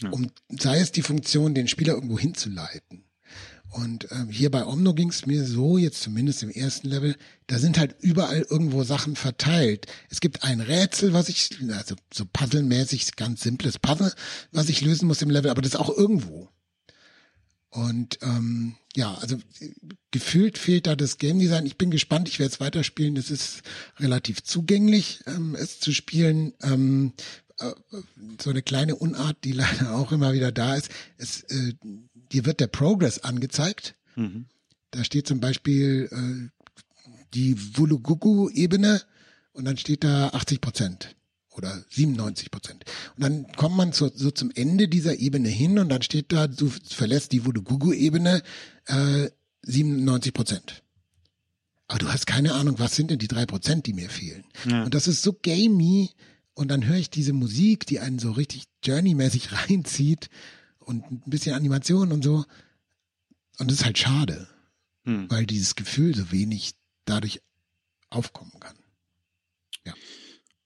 [0.00, 0.10] Ja.
[0.10, 3.04] Um, sei es die Funktion, den Spieler irgendwo hinzuleiten
[3.72, 7.58] und ähm, hier bei Omno ging es mir so, jetzt zumindest im ersten Level, da
[7.58, 9.86] sind halt überall irgendwo Sachen verteilt.
[10.10, 14.12] Es gibt ein Rätsel, was ich, also so puzzlemäßig, ganz simples Puzzle,
[14.50, 16.50] was ich lösen muss im Level, aber das auch irgendwo.
[17.70, 19.38] Und ähm, ja, also
[20.10, 21.64] gefühlt fehlt da das Game Design.
[21.64, 23.16] Ich bin gespannt, ich werde es weiterspielen.
[23.16, 23.62] Es ist
[23.98, 26.52] relativ zugänglich, ähm, es zu spielen.
[26.62, 27.14] Ähm,
[27.58, 27.72] äh,
[28.38, 30.90] so eine kleine Unart, die leider auch immer wieder da ist.
[31.16, 31.72] Es äh,
[32.32, 33.94] dir wird der Progress angezeigt.
[34.16, 34.46] Mhm.
[34.90, 36.48] Da steht zum Beispiel äh,
[37.34, 39.02] die Wulugugu-Ebene
[39.52, 41.16] und dann steht da 80 Prozent
[41.50, 42.84] oder 97 Prozent.
[43.16, 46.46] Und dann kommt man so, so zum Ende dieser Ebene hin und dann steht da,
[46.46, 48.42] du verlässt die Wulugugu-Ebene
[48.86, 49.30] äh,
[49.62, 50.82] 97 Prozent.
[51.88, 54.44] Aber du hast keine Ahnung, was sind denn die drei Prozent, die mir fehlen.
[54.68, 54.84] Ja.
[54.84, 56.10] Und das ist so gamey.
[56.54, 60.30] Und dann höre ich diese Musik, die einen so richtig journeymäßig reinzieht
[60.84, 62.44] und ein bisschen Animation und so.
[63.58, 64.48] Und das ist halt schade,
[65.04, 65.30] hm.
[65.30, 67.40] weil dieses Gefühl so wenig dadurch
[68.10, 68.76] aufkommen kann.
[69.84, 69.94] Ja.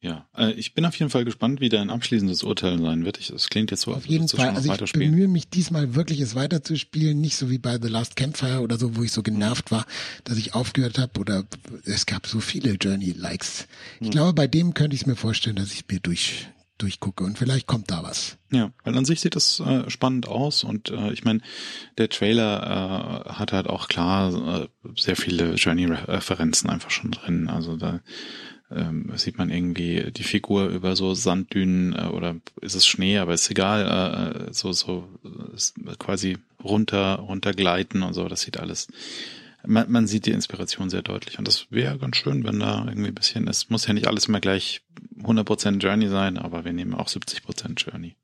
[0.00, 3.18] Ja, äh, ich bin auf jeden Fall gespannt, wie dein abschließendes Urteil sein wird.
[3.30, 4.50] Es klingt jetzt so, auf jeden Fall.
[4.50, 8.60] Also ich bemühe mich diesmal wirklich, es weiterzuspielen, nicht so wie bei The Last Campfire
[8.60, 9.86] oder so, wo ich so genervt war,
[10.24, 11.18] dass ich aufgehört habe.
[11.18, 11.44] Oder
[11.84, 13.66] es gab so viele Journey-Likes.
[14.00, 14.10] Ich hm.
[14.12, 16.46] glaube, bei dem könnte ich es mir vorstellen, dass ich mir durch
[16.78, 18.38] durchgucke und vielleicht kommt da was.
[18.50, 21.40] Ja, weil an sich sieht das äh, spannend aus und äh, ich meine,
[21.98, 27.48] der Trailer äh, hat halt auch klar äh, sehr viele Journey-Referenzen einfach schon drin.
[27.48, 28.00] Also da
[28.70, 33.34] ähm, sieht man irgendwie die Figur über so Sanddünen äh, oder ist es Schnee, aber
[33.34, 35.08] ist egal, äh, so so
[35.54, 38.28] ist quasi runter runtergleiten und so.
[38.28, 38.88] Das sieht alles
[39.66, 41.38] man, man sieht die Inspiration sehr deutlich.
[41.38, 44.26] Und das wäre ganz schön, wenn da irgendwie ein bisschen, es muss ja nicht alles
[44.26, 44.82] immer gleich
[45.20, 48.16] 100% Journey sein, aber wir nehmen auch 70% Journey.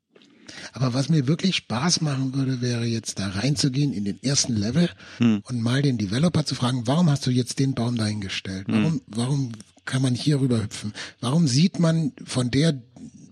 [0.73, 4.89] Aber was mir wirklich Spaß machen würde, wäre jetzt da reinzugehen in den ersten Level
[5.17, 5.41] hm.
[5.43, 8.65] und mal den Developer zu fragen, warum hast du jetzt den Baum dahingestellt?
[8.67, 9.01] Warum, hm.
[9.07, 9.51] warum
[9.85, 10.93] kann man hier rüber hüpfen?
[11.19, 12.81] Warum sieht man von der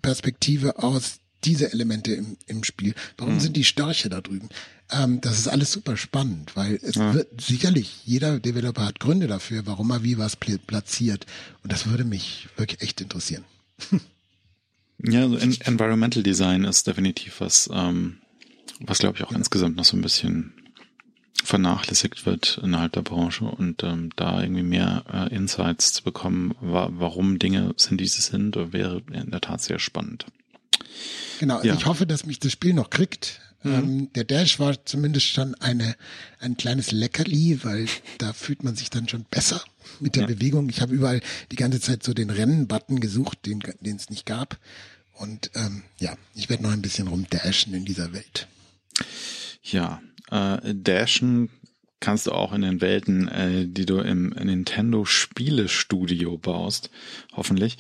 [0.02, 2.94] Perspektive aus diese Elemente im, im Spiel?
[3.18, 3.40] Warum hm.
[3.40, 4.50] sind die Störche da drüben?
[4.92, 7.14] Ähm, das ist alles super spannend, weil es ja.
[7.14, 11.26] wird sicherlich, jeder Developer hat Gründe dafür, warum er wie was platziert.
[11.64, 13.44] Und das würde mich wirklich echt interessieren.
[15.04, 18.18] Ja, also Environmental Design ist definitiv was, ähm,
[18.80, 19.38] was glaube ich auch ja.
[19.38, 20.54] insgesamt noch so ein bisschen
[21.44, 26.90] vernachlässigt wird innerhalb der Branche und ähm, da irgendwie mehr äh, Insights zu bekommen, wa
[26.92, 30.26] warum Dinge sind, wie sie sind, wäre in der Tat sehr spannend.
[31.40, 31.76] Genau, also ja.
[31.76, 33.42] ich hoffe, dass mich das Spiel noch kriegt.
[33.64, 33.74] Mhm.
[33.74, 35.96] Ähm, der Dash war zumindest schon eine,
[36.40, 37.88] ein kleines Leckerli, weil
[38.18, 39.64] da fühlt man sich dann schon besser
[40.00, 40.28] mit der ja.
[40.28, 40.70] Bewegung.
[40.70, 41.22] Ich habe überall
[41.52, 43.62] die ganze Zeit so den Rennen-Button gesucht, den
[43.96, 44.58] es nicht gab.
[45.14, 48.48] Und ähm, ja, ich werde noch ein bisschen rumdashen in dieser Welt.
[49.62, 51.50] Ja, äh, dashen
[52.00, 56.90] kannst du auch in den Welten, äh, die du im Nintendo Spielestudio baust,
[57.34, 57.78] hoffentlich.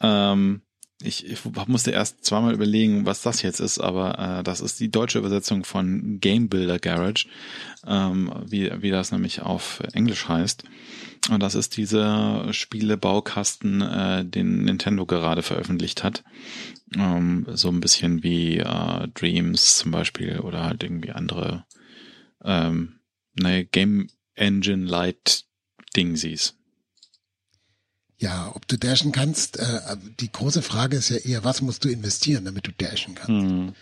[0.00, 0.62] Ähm,
[1.02, 4.90] ich, ich musste erst zweimal überlegen, was das jetzt ist, aber äh, das ist die
[4.90, 7.26] deutsche Übersetzung von Game Builder Garage,
[7.86, 10.64] ähm, wie, wie das nämlich auf Englisch heißt.
[11.30, 16.24] Und das ist dieser Spielebaukasten, äh, den Nintendo gerade veröffentlicht hat.
[16.94, 21.64] Ähm, so ein bisschen wie äh, Dreams zum Beispiel oder halt irgendwie andere
[22.44, 23.00] ähm,
[23.34, 25.44] ne, Game Engine Light
[25.96, 26.59] Dingsies.
[28.20, 31.88] Ja, ob du dashen kannst, äh, die große Frage ist ja eher, was musst du
[31.88, 33.50] investieren, damit du dashen kannst?
[33.50, 33.72] Hm.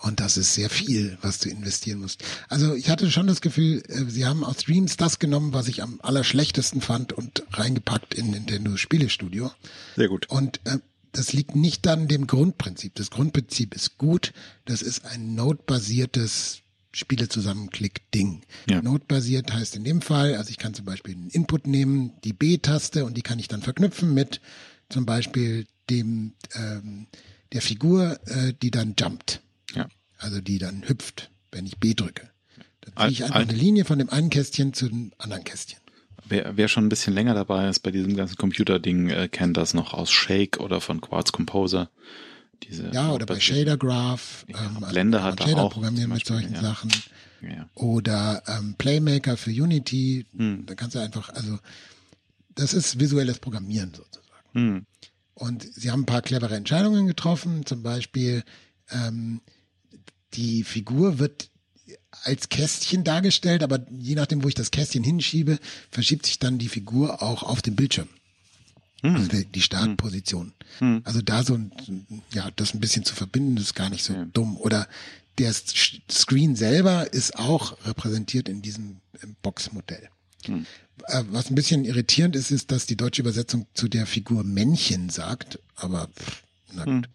[0.00, 2.22] Und das ist sehr viel, was du investieren musst.
[2.48, 5.82] Also ich hatte schon das Gefühl, äh, sie haben aus Dreams das genommen, was ich
[5.82, 9.52] am allerschlechtesten fand und reingepackt in Nintendo Spielestudio.
[9.96, 10.28] Sehr gut.
[10.28, 10.78] Und äh,
[11.12, 12.96] das liegt nicht an dem Grundprinzip.
[12.96, 14.32] Das Grundprinzip ist gut.
[14.64, 16.63] Das ist ein Node-basiertes
[16.94, 18.42] Spiele zusammenklick-Ding.
[18.70, 18.80] Ja.
[18.80, 23.04] Node-basiert heißt in dem Fall, also ich kann zum Beispiel einen Input nehmen, die B-Taste
[23.04, 24.40] und die kann ich dann verknüpfen mit
[24.88, 27.06] zum Beispiel dem ähm,
[27.52, 29.40] der Figur, äh, die dann jumpt.
[29.74, 29.88] Ja.
[30.18, 32.30] Also die dann hüpft, wenn ich B drücke.
[32.80, 35.80] Dann ziehe ich einfach eine Linie von dem einen Kästchen zu dem anderen Kästchen.
[36.26, 39.74] Wer, wer schon ein bisschen länger dabei ist bei diesem ganzen Computerding, äh, kennt das
[39.74, 41.90] noch aus Shake oder von Quartz Composer.
[42.68, 44.44] Diese ja, oder bei Shader Graph.
[44.48, 46.60] Ja, ähm, Blender also hat Shader auch programmieren mit solchen ja.
[46.60, 46.90] Sachen.
[47.42, 47.68] Ja.
[47.74, 50.26] Oder ähm, Playmaker für Unity.
[50.36, 50.64] Hm.
[50.66, 51.58] Da kannst du einfach, also
[52.54, 54.24] das ist visuelles Programmieren sozusagen.
[54.52, 54.86] Hm.
[55.34, 57.66] Und sie haben ein paar clevere Entscheidungen getroffen.
[57.66, 58.44] Zum Beispiel
[58.90, 59.40] ähm,
[60.34, 61.50] die Figur wird
[62.22, 65.58] als Kästchen dargestellt, aber je nachdem, wo ich das Kästchen hinschiebe,
[65.90, 68.08] verschiebt sich dann die Figur auch auf dem Bildschirm.
[69.04, 69.16] Hm.
[69.16, 70.54] Also die Startposition.
[70.78, 71.02] Hm.
[71.04, 71.70] Also da so ein,
[72.32, 74.24] ja, das ein bisschen zu verbinden, ist gar nicht so ja.
[74.32, 74.56] dumm.
[74.56, 74.88] Oder
[75.38, 79.00] der Screen selber ist auch repräsentiert in diesem
[79.42, 80.08] Boxmodell.
[80.46, 80.64] Hm.
[81.08, 85.10] Äh, was ein bisschen irritierend ist, ist, dass die deutsche Übersetzung zu der Figur Männchen
[85.10, 86.08] sagt, aber
[86.72, 87.12] na gut, hm.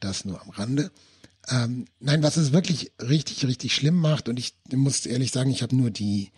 [0.00, 0.90] das nur am Rande.
[1.48, 5.62] Ähm, nein, was es wirklich richtig, richtig schlimm macht, und ich muss ehrlich sagen, ich
[5.62, 6.30] habe nur die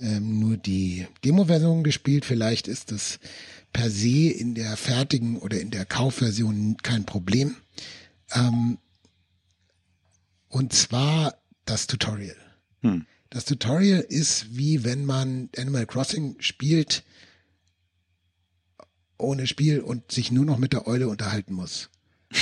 [0.00, 2.24] ähm, nur die Demo-Version gespielt.
[2.24, 3.18] Vielleicht ist das
[3.74, 7.56] per se in der fertigen oder in der Kaufversion kein Problem.
[8.32, 8.78] Ähm,
[10.48, 12.36] und zwar das Tutorial.
[12.80, 13.04] Hm.
[13.28, 17.02] Das Tutorial ist wie wenn man Animal Crossing spielt
[19.18, 21.90] ohne Spiel und sich nur noch mit der Eule unterhalten muss.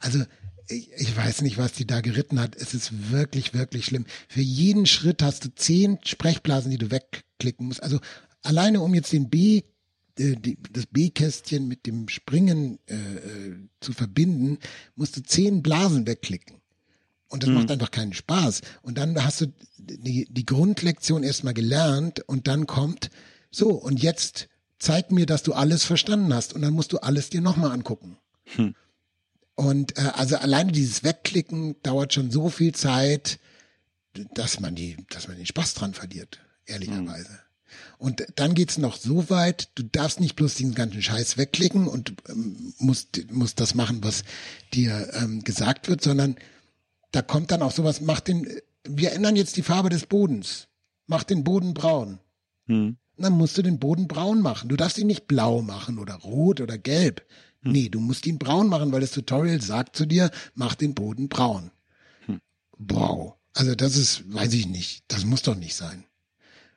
[0.00, 0.24] also
[0.68, 2.56] ich, ich weiß nicht, was die da geritten hat.
[2.56, 4.06] Es ist wirklich, wirklich schlimm.
[4.28, 7.82] Für jeden Schritt hast du zehn Sprechblasen, die du wegklicken musst.
[7.82, 8.00] Also
[8.42, 9.62] alleine um jetzt den B
[10.18, 14.58] äh, die, das B-Kästchen mit dem Springen äh, äh, zu verbinden,
[14.94, 16.56] musst du zehn Blasen wegklicken.
[17.28, 17.56] Und das mhm.
[17.56, 18.60] macht einfach keinen Spaß.
[18.82, 19.46] Und dann hast du
[19.78, 23.10] die, die Grundlektion erstmal gelernt und dann kommt,
[23.50, 26.52] so, und jetzt zeig mir, dass du alles verstanden hast.
[26.52, 28.18] Und dann musst du alles dir nochmal angucken.
[28.56, 28.74] Hm.
[29.54, 33.38] Und äh, also alleine dieses Wegklicken dauert schon so viel Zeit,
[34.34, 37.32] dass man die, dass man den Spaß dran verliert, ehrlicherweise.
[37.32, 37.51] Mhm.
[37.98, 42.14] Und dann geht's noch so weit, du darfst nicht bloß diesen ganzen Scheiß wegklicken und
[42.28, 44.24] ähm, musst, musst das machen, was
[44.74, 46.36] dir ähm, gesagt wird, sondern
[47.10, 48.48] da kommt dann auch sowas, mach den,
[48.84, 50.68] wir ändern jetzt die Farbe des Bodens.
[51.06, 52.18] Mach den Boden braun.
[52.66, 52.96] Mhm.
[53.18, 54.68] Dann musst du den Boden braun machen.
[54.68, 57.24] Du darfst ihn nicht blau machen oder rot oder gelb.
[57.62, 57.72] Hm.
[57.72, 61.28] Nee, du musst ihn braun machen, weil das Tutorial sagt zu dir, mach den Boden
[61.28, 61.70] braun.
[62.26, 62.40] Hm.
[62.78, 63.34] Wow.
[63.54, 66.04] Also das ist, weiß ich nicht, das muss doch nicht sein.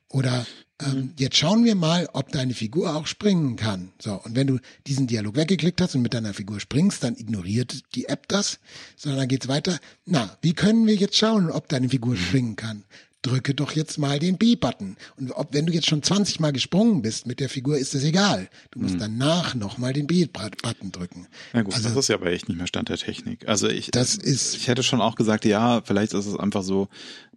[0.10, 0.46] Oder
[0.82, 3.92] ähm, jetzt schauen wir mal, ob deine Figur auch springen kann.
[4.00, 7.96] So, und wenn du diesen Dialog weggeklickt hast und mit deiner Figur springst, dann ignoriert
[7.96, 8.60] die App das,
[8.98, 9.80] sondern dann geht's weiter.
[10.06, 12.84] Na, wie können wir jetzt schauen, ob deine Figur springen kann?
[13.26, 14.98] Drücke doch jetzt mal den B-Button.
[15.18, 18.04] Und ob, wenn du jetzt schon 20 Mal gesprungen bist mit der Figur, ist es
[18.04, 18.50] egal.
[18.72, 19.00] Du musst mhm.
[19.00, 21.28] danach nochmal den B-Button drücken.
[21.54, 23.48] Na gut, also, das ist ja aber echt nicht mehr Stand der Technik.
[23.48, 26.88] Also ich, das ist, ich hätte schon auch gesagt, ja, vielleicht ist es einfach so,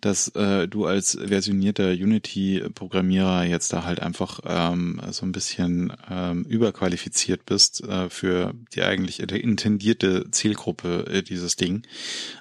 [0.00, 6.44] dass äh, du als versionierter Unity-Programmierer jetzt da halt einfach ähm, so ein bisschen ähm,
[6.44, 11.82] überqualifiziert bist äh, für die eigentlich intendierte Zielgruppe äh, dieses Ding.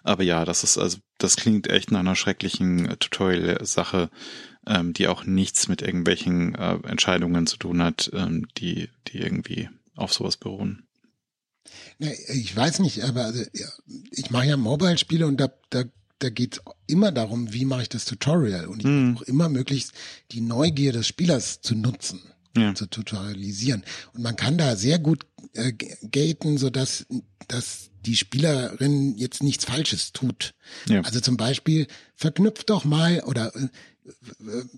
[0.03, 4.09] Aber ja, das ist also das klingt echt nach einer schrecklichen äh, Tutorial-Sache,
[4.65, 9.69] ähm, die auch nichts mit irgendwelchen äh, Entscheidungen zu tun hat, ähm, die, die irgendwie
[9.95, 10.83] auf sowas beruhen.
[11.99, 13.43] Ja, ich weiß nicht, aber also,
[14.11, 15.83] ich mache ja Mobile-Spiele und da, da,
[16.19, 19.15] da geht immer darum, wie mache ich das Tutorial und ich hm.
[19.15, 19.93] versuche immer möglichst
[20.31, 22.21] die Neugier des Spielers zu nutzen
[22.57, 22.75] ja.
[22.75, 23.83] zu tutorialisieren.
[24.13, 25.73] Und man kann da sehr gut äh,
[26.11, 27.05] gaten, so dass,
[27.47, 30.53] dass die Spielerin jetzt nichts Falsches tut.
[30.87, 31.01] Ja.
[31.01, 33.67] Also zum Beispiel verknüpft doch mal oder äh,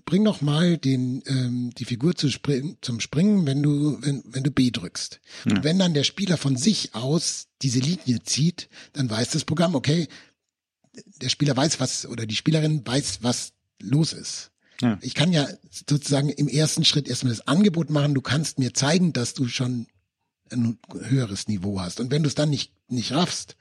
[0.04, 4.42] bring doch mal den ähm, die Figur zu spring, zum Springen, wenn du wenn, wenn
[4.42, 5.20] du B drückst.
[5.44, 5.56] Ja.
[5.56, 9.76] Und wenn dann der Spieler von sich aus diese Linie zieht, dann weiß das Programm,
[9.76, 10.08] okay,
[11.22, 14.50] der Spieler weiß was oder die Spielerin weiß, was los ist.
[14.80, 14.98] Ja.
[15.02, 19.12] Ich kann ja sozusagen im ersten Schritt erstmal das Angebot machen, du kannst mir zeigen,
[19.12, 19.86] dass du schon
[20.50, 22.00] ein höheres Niveau hast.
[22.00, 23.56] Und wenn du es dann nicht, nicht raffst,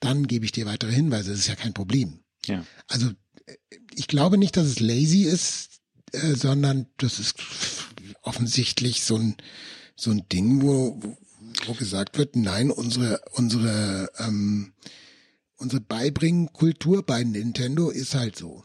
[0.00, 1.30] dann gebe ich dir weitere Hinweise.
[1.30, 2.20] Das ist ja kein Problem.
[2.46, 2.64] Ja.
[2.88, 3.10] Also
[3.94, 5.80] ich glaube nicht, dass es lazy ist,
[6.12, 7.36] äh, sondern das ist
[8.22, 9.36] offensichtlich so ein,
[9.96, 11.00] so ein Ding, wo,
[11.66, 14.72] wo gesagt wird, nein, unsere, unsere ähm,
[15.62, 18.64] unsere Beibringen-Kultur bei Nintendo ist halt so.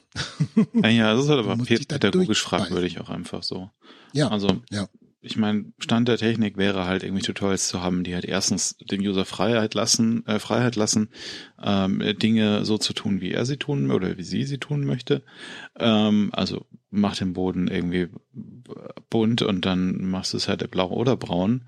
[0.74, 3.70] Ja, das ist halt aber pädagogisch fragwürdig auch einfach so.
[4.14, 4.30] Ja.
[4.30, 4.90] Also, ja.
[5.20, 9.02] Ich meine, Stand der Technik wäre halt irgendwie Tutorials zu haben, die halt erstens dem
[9.02, 11.10] User Freiheit lassen, äh, Freiheit lassen,
[11.62, 15.24] ähm, Dinge so zu tun, wie er sie tun oder wie sie sie tun möchte.
[15.78, 18.10] Ähm, also mach den Boden irgendwie
[19.10, 21.68] bunt und dann machst du es halt blau oder braun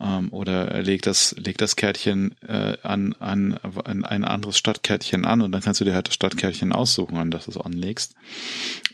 [0.00, 5.42] ähm, oder leg das, leg das Kärtchen äh, an, an, an ein anderes Stadtkärtchen an
[5.42, 8.14] und dann kannst du dir halt das Stadtkärtchen aussuchen, an das du es anlegst.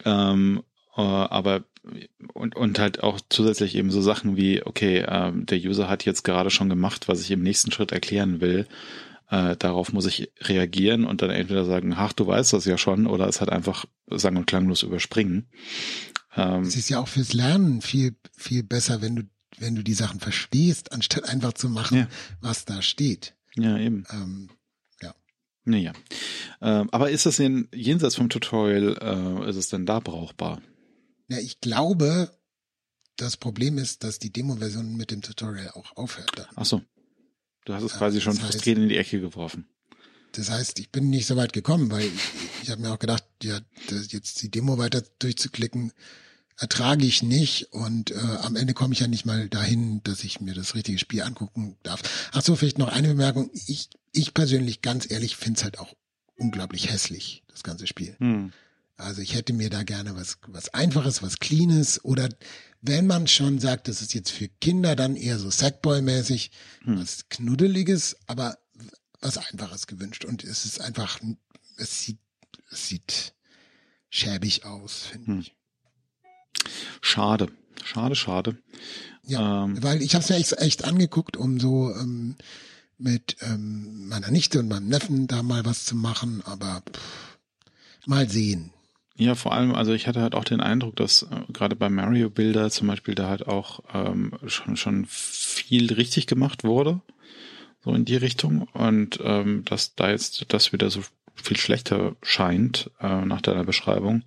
[0.05, 0.62] Ähm,
[0.96, 1.64] äh, aber
[2.32, 6.22] und, und halt auch zusätzlich eben so Sachen wie, okay, ähm, der User hat jetzt
[6.22, 8.66] gerade schon gemacht, was ich im nächsten Schritt erklären will.
[9.30, 13.06] Äh, darauf muss ich reagieren und dann entweder sagen, ach, du weißt das ja schon,
[13.06, 15.46] oder es halt einfach sang- und klanglos überspringen.
[16.36, 19.22] Ähm, es ist ja auch fürs Lernen viel, viel besser, wenn du
[19.58, 22.08] wenn du die Sachen verstehst, anstatt einfach zu machen, ja.
[22.40, 23.34] was da steht.
[23.54, 24.04] Ja, eben.
[24.10, 24.50] Ähm,
[25.00, 25.14] ja.
[25.64, 25.92] Naja.
[26.60, 30.60] Ähm, aber ist das denn jenseits vom Tutorial, äh, ist es denn da brauchbar?
[31.32, 32.30] Ja, ich glaube,
[33.16, 36.30] das Problem ist, dass die Demo-Version mit dem Tutorial auch aufhört.
[36.36, 36.46] Dann.
[36.56, 36.82] Ach so.
[37.64, 39.66] Du hast es quasi schon frustriert in die Ecke geworfen.
[40.32, 42.12] Das heißt, ich bin nicht so weit gekommen, weil ich,
[42.64, 43.60] ich habe mir auch gedacht, ja,
[44.08, 45.92] jetzt die Demo weiter durchzuklicken,
[46.58, 50.40] ertrage ich nicht und äh, am Ende komme ich ja nicht mal dahin, dass ich
[50.40, 52.30] mir das richtige Spiel angucken darf.
[52.32, 53.50] Ach so, vielleicht noch eine Bemerkung.
[53.66, 55.94] Ich, ich persönlich, ganz ehrlich, finde es halt auch
[56.36, 58.16] unglaublich hässlich, das ganze Spiel.
[58.18, 58.52] Hm.
[58.97, 62.28] Also ich hätte mir da gerne was, was Einfaches, was Cleanes oder
[62.80, 66.51] wenn man schon sagt, das ist jetzt für Kinder, dann eher so Sackboy-mäßig,
[66.82, 67.01] hm.
[67.01, 68.59] was Knuddeliges, aber
[69.20, 70.24] was Einfaches gewünscht.
[70.24, 71.20] Und es ist einfach,
[71.76, 72.18] es sieht,
[72.70, 73.34] es sieht
[74.11, 75.40] schäbig aus, finde hm.
[75.40, 75.55] ich.
[77.01, 77.49] Schade,
[77.84, 78.59] schade, schade.
[79.24, 82.34] Ja, ähm, weil ich habe es ja echt, echt angeguckt, um so ähm,
[82.99, 87.38] mit ähm, meiner Nichte und meinem Neffen da mal was zu machen, aber pff,
[88.07, 88.72] mal sehen.
[89.22, 92.28] Ja, vor allem, also ich hatte halt auch den Eindruck, dass äh, gerade bei Mario
[92.28, 97.00] Bilder zum Beispiel da halt auch ähm, schon schon viel richtig gemacht wurde,
[97.84, 101.02] so in die Richtung und ähm, dass da jetzt das wieder so
[101.36, 104.24] viel schlechter scheint äh, nach deiner Beschreibung.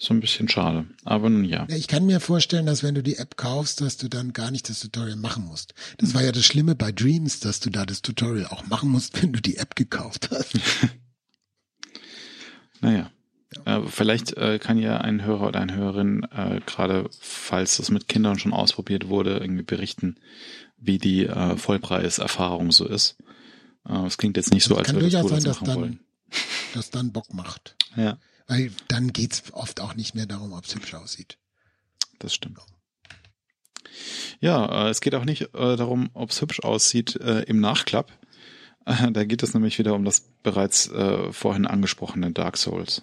[0.00, 0.86] So ein bisschen schade.
[1.04, 1.66] Aber nun ja.
[1.70, 4.68] Ich kann mir vorstellen, dass wenn du die App kaufst, dass du dann gar nicht
[4.68, 5.74] das Tutorial machen musst.
[5.98, 9.20] Das war ja das Schlimme bei Dreams, dass du da das Tutorial auch machen musst,
[9.22, 10.52] wenn du die App gekauft hast.
[12.80, 13.10] naja.
[13.54, 13.78] Ja.
[13.78, 18.08] Äh, vielleicht äh, kann ja ein Hörer oder eine Hörerin äh, gerade, falls das mit
[18.08, 20.16] Kindern schon ausprobiert wurde, irgendwie berichten,
[20.76, 23.16] wie die äh, Vollpreiserfahrung so ist.
[23.88, 26.00] Äh, es klingt jetzt nicht so, als würde das sein, dass dann, wollen.
[26.74, 27.76] Das dann Bock macht.
[27.96, 28.18] Ja.
[28.46, 31.38] Weil dann geht's oft auch nicht mehr darum, ob es hübsch aussieht.
[32.18, 32.58] Das stimmt.
[34.40, 38.12] Ja, äh, es geht auch nicht äh, darum, ob es hübsch aussieht äh, im Nachklapp.
[39.12, 43.02] Da geht es nämlich wieder um das bereits äh, vorhin angesprochene Dark Souls.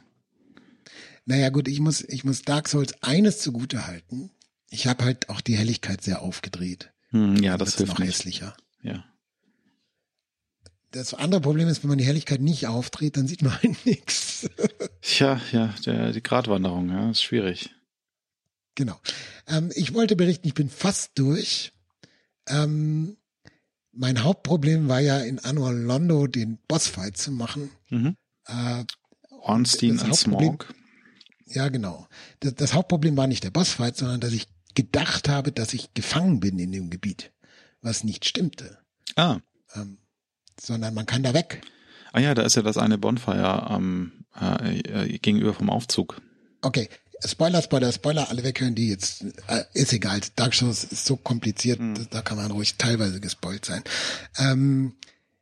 [1.26, 4.32] Naja gut, ich muss, ich muss Dark Souls eines zugute halten.
[4.70, 6.92] Ich habe halt auch die Helligkeit sehr aufgedreht.
[7.10, 8.10] Hm, ja, das hilft noch nicht.
[8.10, 8.56] hässlicher.
[8.82, 9.04] Ja.
[10.92, 14.50] Das andere Problem ist, wenn man die Helligkeit nicht aufdreht, dann sieht man halt nichts.
[15.02, 17.72] Tja, ja, der, die Gratwanderung, ja, ist schwierig.
[18.76, 19.00] Genau.
[19.48, 21.72] Ähm, ich wollte berichten, ich bin fast durch.
[22.48, 23.18] Ähm,
[23.92, 27.72] mein Hauptproblem war ja in Annual Londo den Bossfight zu machen.
[27.90, 28.18] Mhm.
[28.46, 28.84] Äh,
[29.30, 30.74] Ornstein und Smog.
[31.48, 32.08] Ja, genau.
[32.40, 36.40] Das, das, Hauptproblem war nicht der Bossfight, sondern dass ich gedacht habe, dass ich gefangen
[36.40, 37.32] bin in dem Gebiet,
[37.82, 38.80] was nicht stimmte.
[39.16, 39.40] Ah.
[39.76, 40.00] Ähm,
[40.60, 41.62] sondern man kann da weg.
[42.14, 46.22] Ah ja, da ist ja das eine Bonfire ähm, äh, äh, gegenüber vom Aufzug.
[46.62, 46.90] Okay,
[47.24, 50.20] Spoiler, Spoiler, Spoiler, alle weghören, die jetzt, äh, ist egal.
[50.36, 52.08] Dark Souls ist so kompliziert, mhm.
[52.10, 53.84] da kann man ruhig teilweise gespoilt sein.
[54.38, 54.94] Ähm,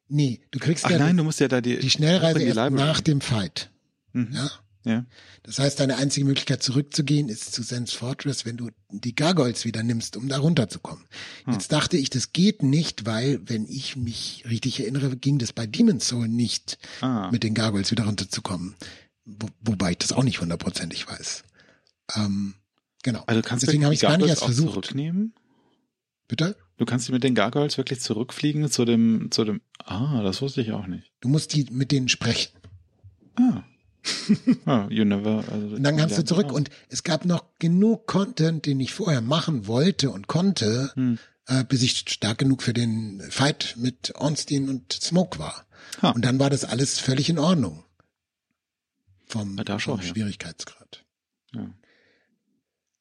[0.07, 2.71] nee, du kriegst Ach ja nein, du musst ja da die, die Schnellreise die erst
[2.71, 3.69] nach dem Fight.
[4.13, 4.29] Mhm.
[4.33, 4.51] Ja.
[4.86, 5.05] Ja.
[5.43, 9.81] Das heißt, deine einzige Möglichkeit zurückzugehen ist zu Sense Fortress, wenn du die Gargoyles wieder
[9.81, 11.05] nimmst, um da runterzukommen.
[11.45, 11.53] Hm.
[11.53, 15.65] Jetzt dachte ich, das geht nicht, weil, wenn ich mich richtig erinnere, ging das bei
[15.65, 17.29] Demon's Soul nicht, ah.
[17.31, 18.75] mit den Gargoyles wieder runterzukommen.
[19.25, 21.43] Wo, wobei ich das auch nicht hundertprozentig weiß.
[22.15, 22.55] Ähm,
[23.03, 23.23] genau.
[23.25, 24.73] Also kannst Deswegen habe ich gar nicht erst versucht.
[24.73, 25.34] Zurücknehmen?
[26.27, 26.57] Bitte?
[26.77, 30.61] Du kannst die mit den Gargoyles wirklich zurückfliegen zu dem, zu dem, ah, das wusste
[30.61, 31.11] ich auch nicht.
[31.21, 32.51] Du musst die mit denen sprechen.
[33.36, 33.63] Ah.
[34.65, 38.65] ah you never, also und dann kannst du zurück und es gab noch genug Content,
[38.65, 41.19] den ich vorher machen wollte und konnte, hm.
[41.47, 45.65] äh, bis ich stark genug für den Fight mit Ornstein und Smoke war.
[46.01, 46.11] Ha.
[46.11, 47.83] Und dann war das alles völlig in Ordnung.
[49.25, 51.03] Vom, vom Schwierigkeitsgrad.
[51.53, 51.69] Ja.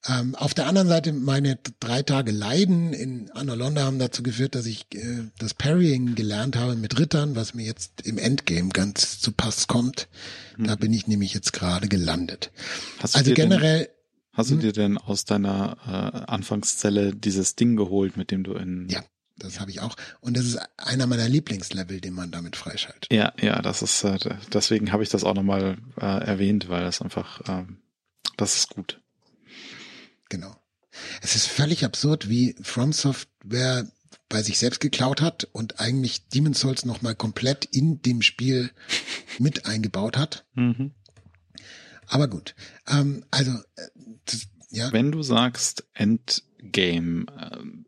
[0.09, 4.67] Ähm, auf der anderen Seite, meine drei Tage Leiden in Anolonda haben dazu geführt, dass
[4.67, 9.31] ich äh, das Parrying gelernt habe mit Rittern, was mir jetzt im Endgame ganz zu
[9.31, 10.09] Pass kommt.
[10.57, 10.65] Mhm.
[10.65, 12.51] Da bin ich nämlich jetzt gerade gelandet.
[13.01, 13.85] also generell.
[13.85, 13.89] Denn,
[14.33, 14.61] hast du hm?
[14.61, 19.03] dir denn aus deiner äh, Anfangszelle dieses Ding geholt, mit dem du in ja.
[19.39, 19.97] Das habe ich auch.
[20.21, 23.13] Und das ist einer meiner Lieblingslevel, den man damit freischaltet.
[23.13, 24.19] Ja, ja, das ist, äh,
[24.53, 27.79] deswegen habe ich das auch nochmal äh, erwähnt, weil das einfach, ähm,
[28.37, 29.02] das ist gut.
[30.33, 30.57] Genau.
[31.21, 33.87] Es ist völlig absurd, wie From Software
[34.31, 38.71] bei sich selbst geklaut hat und eigentlich Demon's Souls nochmal komplett in dem Spiel
[39.39, 40.47] mit eingebaut hat.
[40.55, 40.93] Mhm.
[42.07, 42.55] Aber gut.
[42.89, 43.89] Ähm, also, äh,
[44.25, 44.91] das, ja.
[44.91, 47.27] Wenn du sagst Endgame,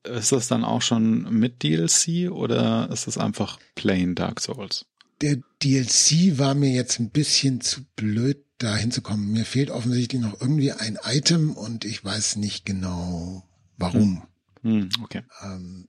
[0.04, 4.84] äh, ist das dann auch schon mit DLC oder ist das einfach plain Dark Souls?
[5.20, 9.32] Der DLC war mir jetzt ein bisschen zu blöd da hinzukommen.
[9.32, 13.42] Mir fehlt offensichtlich noch irgendwie ein Item und ich weiß nicht genau
[13.76, 14.26] warum.
[14.62, 14.90] Hm.
[14.90, 15.22] Hm, okay.
[15.42, 15.88] Ähm,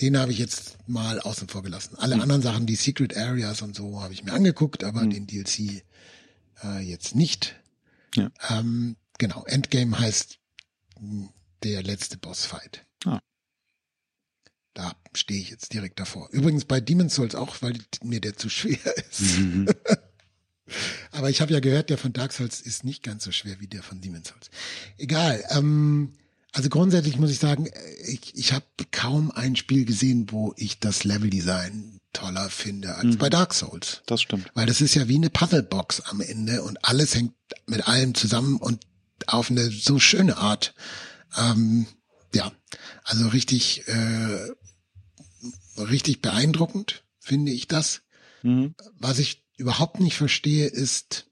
[0.00, 1.96] den habe ich jetzt mal außen vor gelassen.
[1.96, 2.22] Alle hm.
[2.22, 5.10] anderen Sachen, die Secret Areas und so, habe ich mir angeguckt, aber hm.
[5.10, 5.84] den DLC
[6.64, 7.56] äh, jetzt nicht.
[8.14, 8.30] Ja.
[8.48, 10.38] Ähm, genau, Endgame heißt
[11.62, 12.84] der letzte Bossfight.
[14.74, 16.28] Da stehe ich jetzt direkt davor.
[16.30, 18.78] Übrigens bei Demon's Souls auch, weil mir der zu schwer
[19.10, 19.38] ist.
[19.38, 19.68] Mhm.
[21.10, 23.66] Aber ich habe ja gehört, der von Dark Souls ist nicht ganz so schwer wie
[23.66, 24.50] der von Demon's Souls.
[24.96, 25.44] Egal.
[25.50, 26.14] Ähm,
[26.52, 27.68] also grundsätzlich muss ich sagen,
[28.06, 33.18] ich, ich habe kaum ein Spiel gesehen, wo ich das Leveldesign toller finde als mhm.
[33.18, 34.02] bei Dark Souls.
[34.06, 34.50] Das stimmt.
[34.54, 37.34] Weil das ist ja wie eine Puzzlebox am Ende und alles hängt
[37.66, 38.84] mit allem zusammen und
[39.26, 40.74] auf eine so schöne Art.
[41.36, 41.86] Ähm,
[42.34, 42.52] ja,
[43.04, 44.50] also richtig, äh,
[45.76, 48.02] richtig beeindruckend finde ich das.
[48.42, 48.74] Mhm.
[48.98, 51.30] Was ich überhaupt nicht verstehe, ist,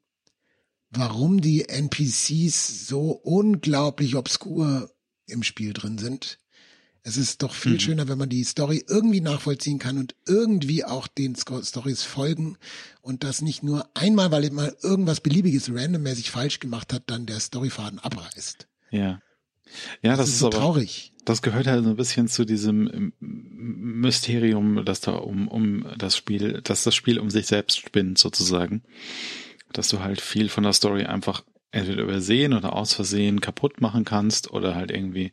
[0.90, 4.90] warum die NPCs so unglaublich obskur
[5.26, 6.38] im Spiel drin sind.
[7.02, 7.80] Es ist doch viel mhm.
[7.80, 12.58] schöner, wenn man die Story irgendwie nachvollziehen kann und irgendwie auch den Stories folgen
[13.00, 17.40] und das nicht nur einmal, weil mal irgendwas beliebiges randommäßig falsch gemacht hat, dann der
[17.40, 18.68] Storyfaden abreißt.
[18.90, 19.22] Ja.
[20.02, 21.12] Ja, das, das ist, ist so aber, traurig.
[21.24, 23.12] Das gehört halt so ein bisschen zu diesem
[23.76, 28.82] Mysterium, dass da um, um das Spiel, dass das Spiel um sich selbst spinnt sozusagen.
[29.72, 34.04] Dass du halt viel von der Story einfach entweder übersehen oder aus Versehen kaputt machen
[34.04, 35.32] kannst oder halt irgendwie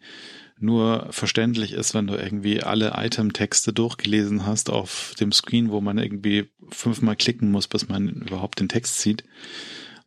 [0.59, 5.97] nur verständlich ist, wenn du irgendwie alle Item-Texte durchgelesen hast auf dem Screen, wo man
[5.97, 9.23] irgendwie fünfmal klicken muss, bis man überhaupt den Text sieht.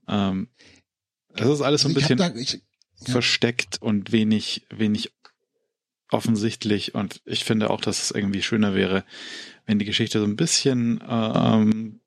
[0.08, 0.48] Ähm,
[1.34, 2.18] das ist alles so ein also bisschen.
[2.18, 2.62] Da, ich,
[3.06, 3.12] ja.
[3.12, 5.12] versteckt und wenig, wenig
[6.11, 6.94] offensichtlich.
[6.94, 9.04] Und ich finde auch, dass es irgendwie schöner wäre,
[9.66, 12.00] wenn die Geschichte so ein bisschen ähm,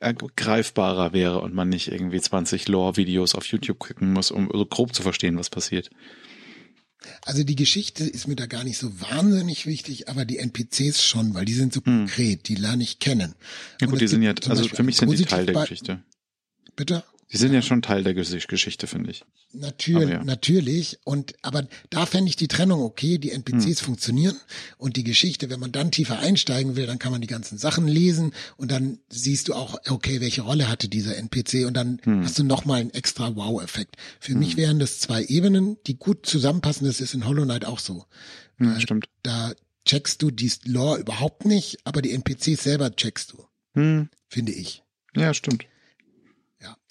[0.00, 4.94] greifbarer wäre und man nicht irgendwie 20 Lore-Videos auf YouTube gucken muss, um so grob
[4.94, 5.90] zu verstehen, was passiert.
[7.22, 11.34] Also die Geschichte ist mir da gar nicht so wahnsinnig wichtig, aber die NPCs schon,
[11.34, 12.06] weil die sind so hm.
[12.06, 13.34] konkret, die lerne ich kennen.
[13.80, 16.02] Ja gut, die sind ja, also für mich sind die Teil der Geschichte.
[16.74, 17.04] Bitte?
[17.32, 19.24] Die sind ja schon Teil der Geschichte, finde ich.
[19.52, 20.22] Natürlich, ja.
[20.22, 20.98] natürlich.
[21.04, 23.18] Und aber da fände ich die Trennung okay.
[23.18, 23.86] Die NPCs hm.
[23.86, 24.36] funktionieren
[24.78, 27.88] und die Geschichte, wenn man dann tiefer einsteigen will, dann kann man die ganzen Sachen
[27.88, 32.22] lesen und dann siehst du auch, okay, welche Rolle hatte dieser NPC und dann hm.
[32.22, 33.96] hast du nochmal einen extra Wow-Effekt.
[34.20, 34.38] Für hm.
[34.38, 36.86] mich wären das zwei Ebenen, die gut zusammenpassen.
[36.86, 38.04] Das ist in Hollow Knight auch so.
[38.60, 39.06] Ja, stimmt.
[39.22, 39.52] Da
[39.84, 43.44] checkst du die Lore überhaupt nicht, aber die NPCs selber checkst du.
[43.74, 44.10] Hm.
[44.28, 44.82] Finde ich.
[45.14, 45.66] Ja, stimmt.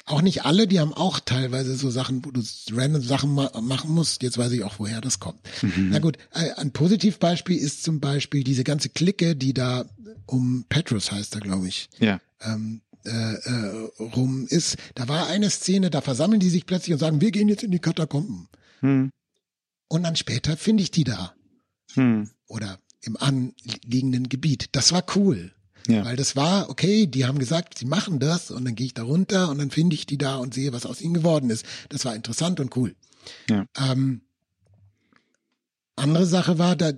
[0.07, 2.41] Auch nicht alle, die haben auch teilweise so Sachen, wo du
[2.71, 4.21] random Sachen ma machen musst.
[4.21, 5.39] Jetzt weiß ich auch, woher das kommt.
[5.63, 5.89] Mhm.
[5.89, 9.85] Na gut, äh, ein Positivbeispiel ist zum Beispiel diese ganze Clique, die da
[10.27, 11.89] um Petrus heißt er, glaube ich.
[11.99, 12.19] Ja.
[12.41, 14.77] Ähm, äh, äh, rum ist.
[14.95, 17.71] Da war eine Szene, da versammeln die sich plötzlich und sagen, wir gehen jetzt in
[17.71, 18.47] die Katakomben.
[18.81, 19.11] Hm.
[19.87, 21.33] Und dann später finde ich die da.
[21.93, 22.29] Hm.
[22.47, 24.69] Oder im anliegenden Gebiet.
[24.71, 25.53] Das war cool.
[25.87, 26.03] Ja.
[26.05, 29.03] Weil das war, okay, die haben gesagt, sie machen das und dann gehe ich da
[29.03, 31.65] runter und dann finde ich die da und sehe, was aus ihnen geworden ist.
[31.89, 32.95] Das war interessant und cool.
[33.49, 33.65] Ja.
[33.77, 34.21] Ähm,
[35.95, 36.91] andere Sache war, da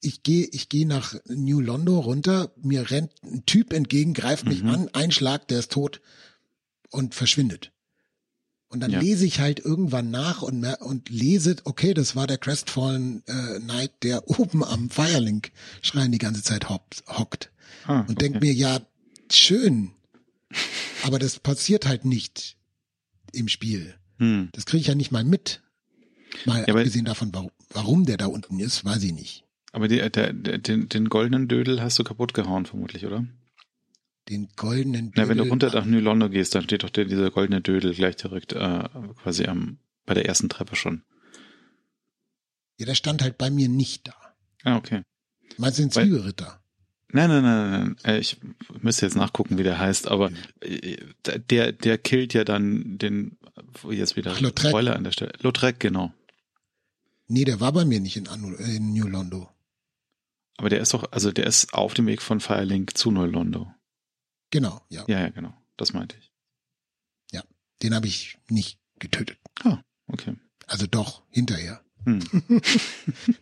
[0.00, 4.62] ich gehe ich gehe nach New Londo runter, mir rennt ein Typ entgegen, greift mich
[4.62, 4.70] mhm.
[4.70, 6.00] an, ein Schlag, der ist tot
[6.90, 7.72] und verschwindet.
[8.68, 9.00] Und dann ja.
[9.00, 13.92] lese ich halt irgendwann nach und, und lese, okay, das war der Crestfallen äh, Knight,
[14.02, 15.52] der oben am Firelink
[15.82, 17.52] Schrein die ganze Zeit hockt.
[17.86, 18.14] Ah, und okay.
[18.14, 18.80] denk mir, ja,
[19.30, 19.92] schön.
[21.02, 22.56] Aber das passiert halt nicht
[23.32, 23.94] im Spiel.
[24.18, 24.50] Hm.
[24.52, 25.62] Das kriege ich ja nicht mal mit.
[26.44, 29.44] Mal ja, abgesehen davon, warum, warum der da unten ist, weiß ich nicht.
[29.72, 33.26] Aber die, der, der, den, den goldenen Dödel hast du kaputt gehauen, vermutlich, oder?
[34.28, 35.24] Den goldenen Dödel.
[35.24, 37.94] Na, wenn du runter nach New London gehst, dann steht doch der, dieser goldene Dödel
[37.94, 38.88] gleich direkt äh,
[39.22, 41.02] quasi am, bei der ersten Treppe schon.
[42.78, 44.14] Ja, der stand halt bei mir nicht da.
[44.64, 45.02] Ah, okay.
[45.56, 46.61] Meinst du den Zwiebelritter?
[47.12, 47.96] Nein, nein, nein, nein.
[48.04, 48.38] Äh, ich
[48.80, 50.96] müsste jetzt nachgucken, wie der heißt, aber äh,
[51.50, 53.38] der, der killt ja dann den,
[53.90, 55.32] jetzt wieder Ach, Spoiler an der Stelle.
[55.40, 56.12] Lautrec, genau.
[57.28, 59.50] Nee, der war bei mir nicht in, in New Londo.
[60.56, 63.72] Aber der ist doch, also der ist auf dem Weg von Firelink zu New Londo.
[64.50, 65.04] Genau, ja.
[65.06, 65.54] Ja, ja, genau.
[65.76, 66.32] Das meinte ich.
[67.30, 67.42] Ja,
[67.82, 69.38] den habe ich nicht getötet.
[69.64, 70.34] Ah, okay.
[70.66, 71.82] Also doch, hinterher.
[72.04, 72.20] Hm.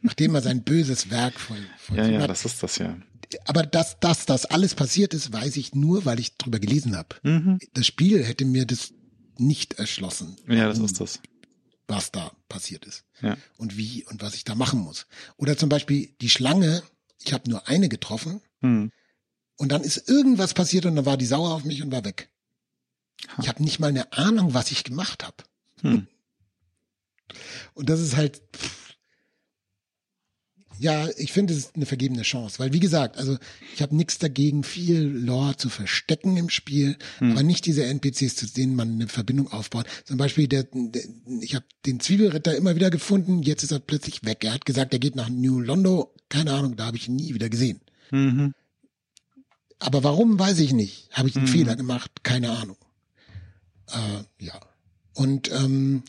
[0.02, 2.30] Nachdem er sein böses Werk voll, voll Ja, ja, hat.
[2.30, 2.96] das ist das ja
[3.44, 7.16] aber dass, dass das alles passiert ist, weiß ich nur, weil ich drüber gelesen habe.
[7.22, 7.58] Mhm.
[7.74, 8.92] Das Spiel hätte mir das
[9.38, 10.36] nicht erschlossen.
[10.46, 11.20] Ja, das ist das.
[11.86, 13.04] Was da passiert ist.
[13.20, 13.36] Ja.
[13.56, 15.06] Und wie und was ich da machen muss.
[15.36, 16.82] Oder zum Beispiel die Schlange,
[17.18, 18.90] ich habe nur eine getroffen mhm.
[19.56, 22.28] und dann ist irgendwas passiert und dann war die sauer auf mich und war weg.
[23.28, 23.42] Ha.
[23.42, 25.36] Ich habe nicht mal eine Ahnung, was ich gemacht habe.
[25.82, 26.06] Hm.
[27.74, 28.79] Und das ist halt, pff,
[30.80, 33.36] ja, ich finde, es ist eine vergebene Chance, weil wie gesagt, also
[33.74, 37.32] ich habe nichts dagegen, viel Lore zu verstecken im Spiel, hm.
[37.32, 39.84] aber nicht diese NPCs, zu denen man eine Verbindung aufbaut.
[40.06, 41.02] Zum Beispiel, der, der
[41.42, 44.42] ich habe den Zwiebelritter immer wieder gefunden, jetzt ist er plötzlich weg.
[44.42, 47.34] Er hat gesagt, er geht nach New Londo, keine Ahnung, da habe ich ihn nie
[47.34, 47.82] wieder gesehen.
[48.10, 48.54] Mhm.
[49.80, 51.10] Aber warum, weiß ich nicht.
[51.12, 51.50] Habe ich einen mhm.
[51.50, 52.22] Fehler gemacht?
[52.22, 52.78] Keine Ahnung.
[53.88, 54.58] Äh, ja.
[55.12, 56.04] Und ähm,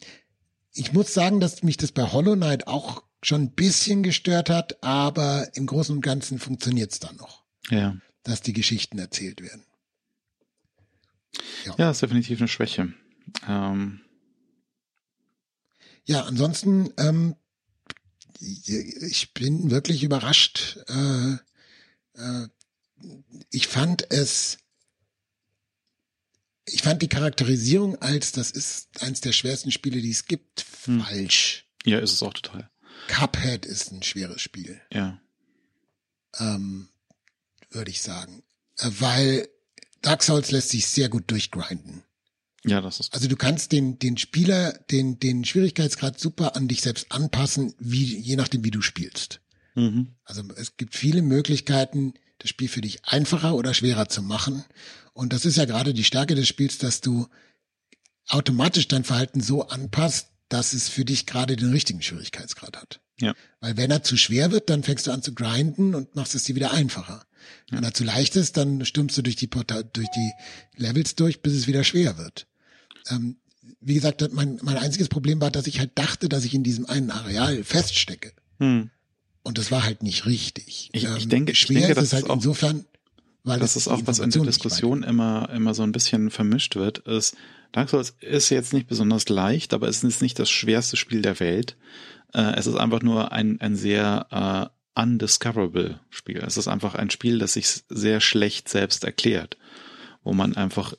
[0.73, 4.83] ich muss sagen, dass mich das bei Hollow Knight auch schon ein bisschen gestört hat,
[4.83, 7.43] aber im Großen und Ganzen funktioniert es dann noch.
[7.69, 7.97] Ja.
[8.23, 9.65] Dass die Geschichten erzählt werden.
[11.65, 12.93] Ja, ja ist definitiv eine Schwäche.
[13.47, 14.01] Ähm.
[16.05, 17.35] Ja, ansonsten, ähm,
[18.39, 20.77] ich bin wirklich überrascht.
[20.87, 21.33] Äh,
[22.15, 22.47] äh,
[23.51, 24.57] ich fand es,
[26.65, 31.01] ich fand die Charakterisierung als, das ist eins der schwersten Spiele, die es gibt, hm.
[31.01, 31.67] falsch.
[31.85, 32.69] Ja, ist es auch total.
[33.07, 34.81] Cuphead ist ein schweres Spiel.
[34.91, 35.19] Ja.
[36.39, 36.89] Ähm,
[37.69, 38.43] Würde ich sagen.
[38.77, 39.47] Äh, weil
[40.01, 42.03] Dark Souls lässt sich sehr gut durchgrinden.
[42.63, 43.13] Ja, das ist.
[43.13, 48.17] Also du kannst den, den Spieler, den, den Schwierigkeitsgrad super an dich selbst anpassen, wie,
[48.17, 49.41] je nachdem, wie du spielst.
[49.75, 50.15] Mhm.
[50.23, 54.63] Also es gibt viele Möglichkeiten, das Spiel für dich einfacher oder schwerer zu machen.
[55.13, 57.27] Und das ist ja gerade die Stärke des Spiels, dass du
[58.27, 62.99] automatisch dein Verhalten so anpasst, dass es für dich gerade den richtigen Schwierigkeitsgrad hat.
[63.19, 63.33] Ja.
[63.61, 66.43] Weil wenn er zu schwer wird, dann fängst du an zu grinden und machst es
[66.43, 67.25] dir wieder einfacher.
[67.69, 67.77] Ja.
[67.77, 70.31] Wenn er zu leicht ist, dann stürmst du durch die, Porta durch die
[70.75, 72.47] Levels durch, bis es wieder schwer wird.
[73.09, 73.37] Ähm,
[73.79, 76.85] wie gesagt, mein, mein einziges Problem war, dass ich halt dachte, dass ich in diesem
[76.85, 78.33] einen Areal feststecke.
[78.59, 78.89] Hm.
[79.43, 80.89] Und das war halt nicht richtig.
[80.91, 82.85] Ich, ähm, ich denke, schwer ich denke, ist es halt insofern,
[83.43, 86.99] weil das ist auch was in der Diskussion immer, immer so ein bisschen vermischt wird,
[86.99, 87.35] ist,
[87.71, 91.39] Dark Souls ist jetzt nicht besonders leicht, aber es ist nicht das schwerste Spiel der
[91.39, 91.77] Welt.
[92.33, 94.27] Äh, es ist einfach nur ein, ein sehr
[94.95, 96.39] äh, undiscoverable Spiel.
[96.39, 99.57] Es ist einfach ein Spiel, das sich sehr schlecht selbst erklärt,
[100.23, 100.93] wo man einfach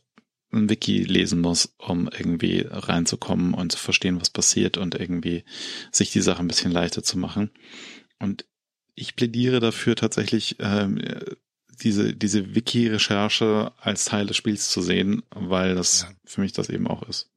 [0.51, 5.45] ein Wiki lesen muss, um irgendwie reinzukommen und zu verstehen, was passiert und irgendwie
[5.90, 7.51] sich die Sache ein bisschen leichter zu machen.
[8.18, 8.47] Und
[8.95, 11.01] ich plädiere dafür tatsächlich, ähm,
[11.83, 16.14] diese, diese Wiki-Recherche als Teil des Spiels zu sehen, weil das ja.
[16.24, 17.28] für mich das eben auch ist.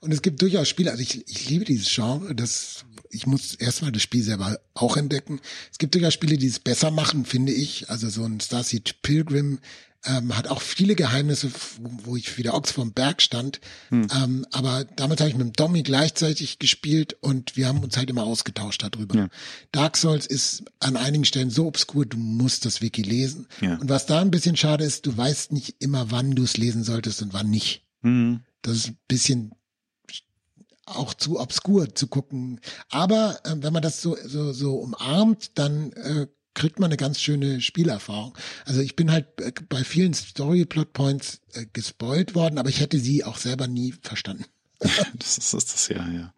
[0.00, 2.84] Und es gibt durchaus Spiele, also ich, ich liebe dieses Genre, das,
[3.14, 5.40] ich muss erstmal das Spiel selber auch entdecken.
[5.70, 7.88] Es gibt durchaus Spiele, die es besser machen, finde ich.
[7.90, 9.60] Also so ein Starseed Pilgrim
[10.06, 11.50] ähm, hat auch viele Geheimnisse,
[11.80, 13.60] wo ich wieder Ochs vom Berg stand.
[13.88, 14.06] Hm.
[14.14, 18.10] Ähm, aber damit habe ich mit dem Dommy gleichzeitig gespielt und wir haben uns halt
[18.10, 19.16] immer ausgetauscht darüber.
[19.16, 19.28] Ja.
[19.72, 23.46] Dark Souls ist an einigen Stellen so obskur, du musst das Wiki lesen.
[23.60, 23.76] Ja.
[23.76, 26.84] Und was da ein bisschen schade ist, du weißt nicht immer, wann du es lesen
[26.84, 27.86] solltest und wann nicht.
[28.02, 28.40] Hm.
[28.60, 29.52] Das ist ein bisschen
[30.86, 32.60] auch zu obskur zu gucken.
[32.90, 37.20] Aber äh, wenn man das so, so, so umarmt, dann äh, kriegt man eine ganz
[37.20, 38.36] schöne Spielerfahrung.
[38.64, 43.24] Also ich bin halt äh, bei vielen Story-Plot-Points äh, gespoilt worden, aber ich hätte sie
[43.24, 44.44] auch selber nie verstanden.
[45.14, 46.34] das ist, das ja, ja.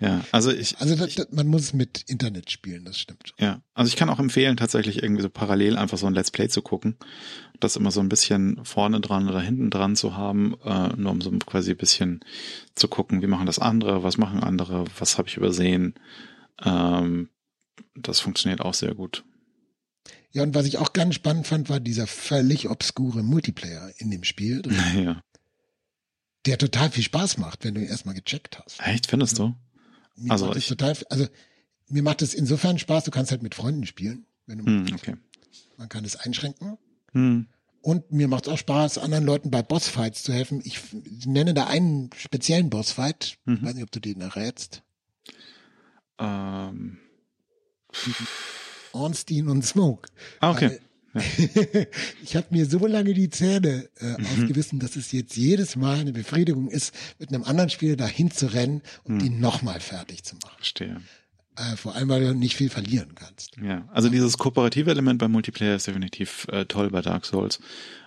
[0.00, 0.78] Ja, also ich.
[0.78, 3.34] Also das, ich, man muss mit Internet spielen, das stimmt.
[3.38, 6.48] Ja, also ich kann auch empfehlen, tatsächlich irgendwie so parallel einfach so ein Let's Play
[6.48, 6.96] zu gucken.
[7.60, 11.20] Das immer so ein bisschen vorne dran oder hinten dran zu haben, äh, nur um
[11.20, 12.20] so quasi ein bisschen
[12.74, 15.94] zu gucken, wie machen das andere, was machen andere, was habe ich übersehen.
[16.62, 17.30] Ähm,
[17.94, 19.24] das funktioniert auch sehr gut.
[20.32, 24.24] Ja, und was ich auch ganz spannend fand, war dieser völlig obskure Multiplayer in dem
[24.24, 24.62] Spiel.
[24.94, 25.22] Ja.
[26.46, 28.80] Der total viel Spaß macht, wenn du ihn erstmal gecheckt hast.
[28.80, 29.54] Echt, findest du?
[30.16, 31.26] Mir also ich total, also
[31.88, 35.16] mir macht es insofern Spaß, du kannst halt mit Freunden spielen, wenn du hm, okay.
[35.76, 36.78] Man kann es einschränken.
[37.12, 37.48] Hm.
[37.82, 40.60] Und mir macht es auch Spaß, anderen Leuten bei Bossfights zu helfen.
[40.64, 40.80] Ich
[41.26, 43.38] nenne da einen speziellen Bossfight.
[43.44, 43.62] Mhm.
[43.62, 44.82] Weiß nicht, ob du den errätst.
[46.18, 46.98] Ähm.
[48.92, 50.08] Ornstein und Smoke.
[50.40, 50.80] Ah, okay.
[52.22, 54.26] ich habe mir so lange die Zähne äh, mhm.
[54.26, 58.52] aufgewissen, dass es jetzt jedes Mal eine Befriedigung ist, mit einem anderen Spieler dahin zu
[58.52, 59.26] rennen und mhm.
[59.26, 60.56] ihn nochmal fertig zu machen.
[60.56, 61.00] Verstehe.
[61.56, 63.56] Äh, vor allem, weil du nicht viel verlieren kannst.
[63.62, 67.60] Ja, also dieses kooperative Element beim Multiplayer ist definitiv äh, toll bei Dark Souls.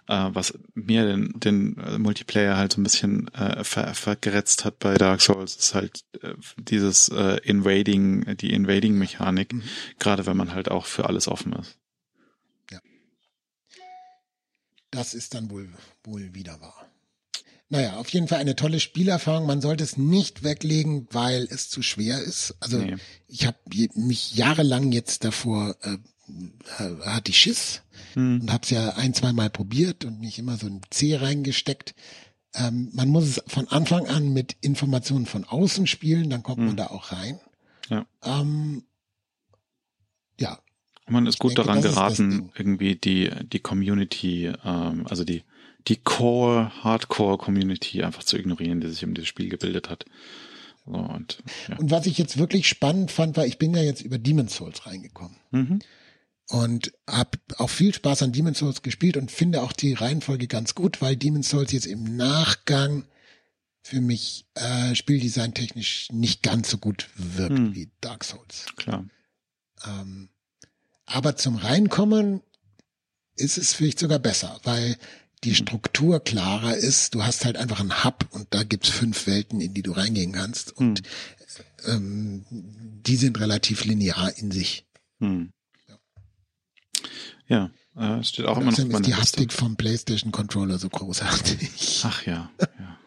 [0.07, 4.77] Äh, was mir den, den äh, Multiplayer halt so ein bisschen äh, ver vergeretzt hat
[4.77, 9.63] bei Dark Souls, ist halt äh, dieses äh, Invading, die Invading-Mechanik, mhm.
[9.97, 11.77] gerade wenn man halt auch für alles offen ist.
[14.91, 15.69] Das ist dann wohl,
[16.03, 16.89] wohl wieder wahr.
[17.71, 19.45] Naja, auf jeden Fall eine tolle Spielerfahrung.
[19.45, 22.55] Man sollte es nicht weglegen, weil es zu schwer ist.
[22.59, 22.95] Also nee.
[23.27, 23.57] ich habe
[23.93, 25.97] mich jahrelang jetzt davor äh,
[27.05, 27.81] hatte ich Schiss
[28.13, 28.41] hm.
[28.41, 31.95] und habe es ja ein, zwei Mal probiert und mich immer so ein C reingesteckt.
[32.55, 36.67] Ähm, man muss es von Anfang an mit Informationen von außen spielen, dann kommt hm.
[36.67, 37.39] man da auch rein.
[37.89, 38.05] Ja.
[38.23, 38.83] Ähm,
[40.39, 40.59] ja.
[41.09, 45.43] Man ist gut denke, daran geraten, irgendwie die, die Community, ähm, also die
[45.87, 50.05] die Core, Hardcore-Community einfach zu ignorieren, die sich um dieses Spiel gebildet hat.
[50.85, 51.77] So, und, ja.
[51.77, 54.85] und was ich jetzt wirklich spannend fand, war, ich bin ja jetzt über Demon's Souls
[54.85, 55.37] reingekommen.
[55.51, 55.79] Mhm.
[56.47, 60.73] Und habe auch viel Spaß an Demon's Souls gespielt und finde auch die Reihenfolge ganz
[60.73, 63.05] gut, weil Demon's Souls jetzt im Nachgang
[63.81, 67.75] für mich äh, spieldesigntechnisch nicht ganz so gut wirkt hm.
[67.75, 68.65] wie Dark Souls.
[68.75, 69.05] Klar.
[69.85, 70.29] Ähm,
[71.09, 72.41] aber zum Reinkommen
[73.35, 74.97] ist es vielleicht sogar besser, weil
[75.43, 77.15] die Struktur klarer ist.
[77.15, 80.33] Du hast halt einfach einen Hub und da gibt's fünf Welten, in die du reingehen
[80.33, 80.75] kannst.
[80.75, 81.01] Und
[81.83, 81.93] hm.
[81.93, 84.85] ähm, die sind relativ linear in sich.
[85.19, 85.51] Hm.
[87.47, 90.89] Ja, ja äh, steht auch und immer noch ist die Haptik vom PlayStation Controller so
[90.89, 92.01] großartig.
[92.03, 92.99] Ach ja, ja.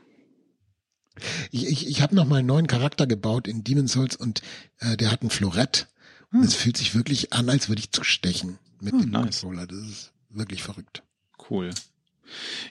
[1.51, 4.43] Ich, ich, ich habe noch mal einen neuen Charakter gebaut in Demon's Souls und
[4.79, 5.87] äh, der hat ein Florett.
[6.33, 6.43] Hm.
[6.43, 9.41] es fühlt sich wirklich an, als würde ich zustechen mit hm, dem nice.
[9.41, 9.67] Controller.
[9.67, 11.03] Das ist wirklich verrückt.
[11.51, 11.71] Cool.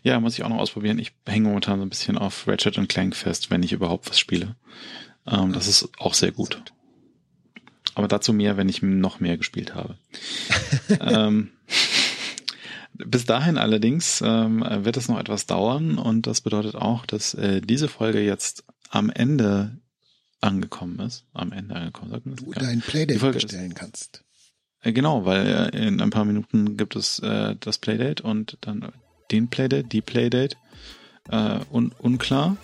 [0.04, 1.00] Ja, muss ich auch noch ausprobieren.
[1.00, 4.20] Ich hänge momentan so ein bisschen auf Ratchet und Clank fest, wenn ich überhaupt was
[4.20, 4.56] spiele.
[5.28, 6.62] Ähm, das ist auch sehr gut.
[7.94, 9.98] Aber dazu mehr, wenn ich noch mehr gespielt habe.
[11.00, 11.52] ähm,
[12.94, 17.62] bis dahin allerdings ähm, wird es noch etwas dauern und das bedeutet auch, dass äh,
[17.62, 19.78] diese Folge jetzt am Ende
[20.42, 21.26] angekommen ist.
[21.34, 22.12] Am Ende angekommen.
[22.12, 22.36] Sagt das?
[22.36, 24.24] Du dein Playdate bestellen kannst.
[24.82, 28.92] Äh, genau, weil äh, in ein paar Minuten gibt es äh, das Playdate und dann
[29.32, 30.58] den Playdate, die Playdate,
[31.30, 32.58] äh, un unklar.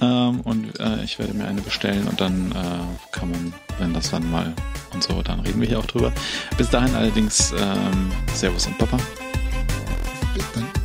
[0.00, 4.10] Ähm, und äh, ich werde mir eine bestellen und dann äh, kann man, wenn das
[4.10, 4.54] dann mal
[4.92, 6.12] und so, dann reden wir hier auch drüber.
[6.56, 8.96] Bis dahin allerdings ähm, Servus und Papa.
[10.34, 10.79] Bis dann.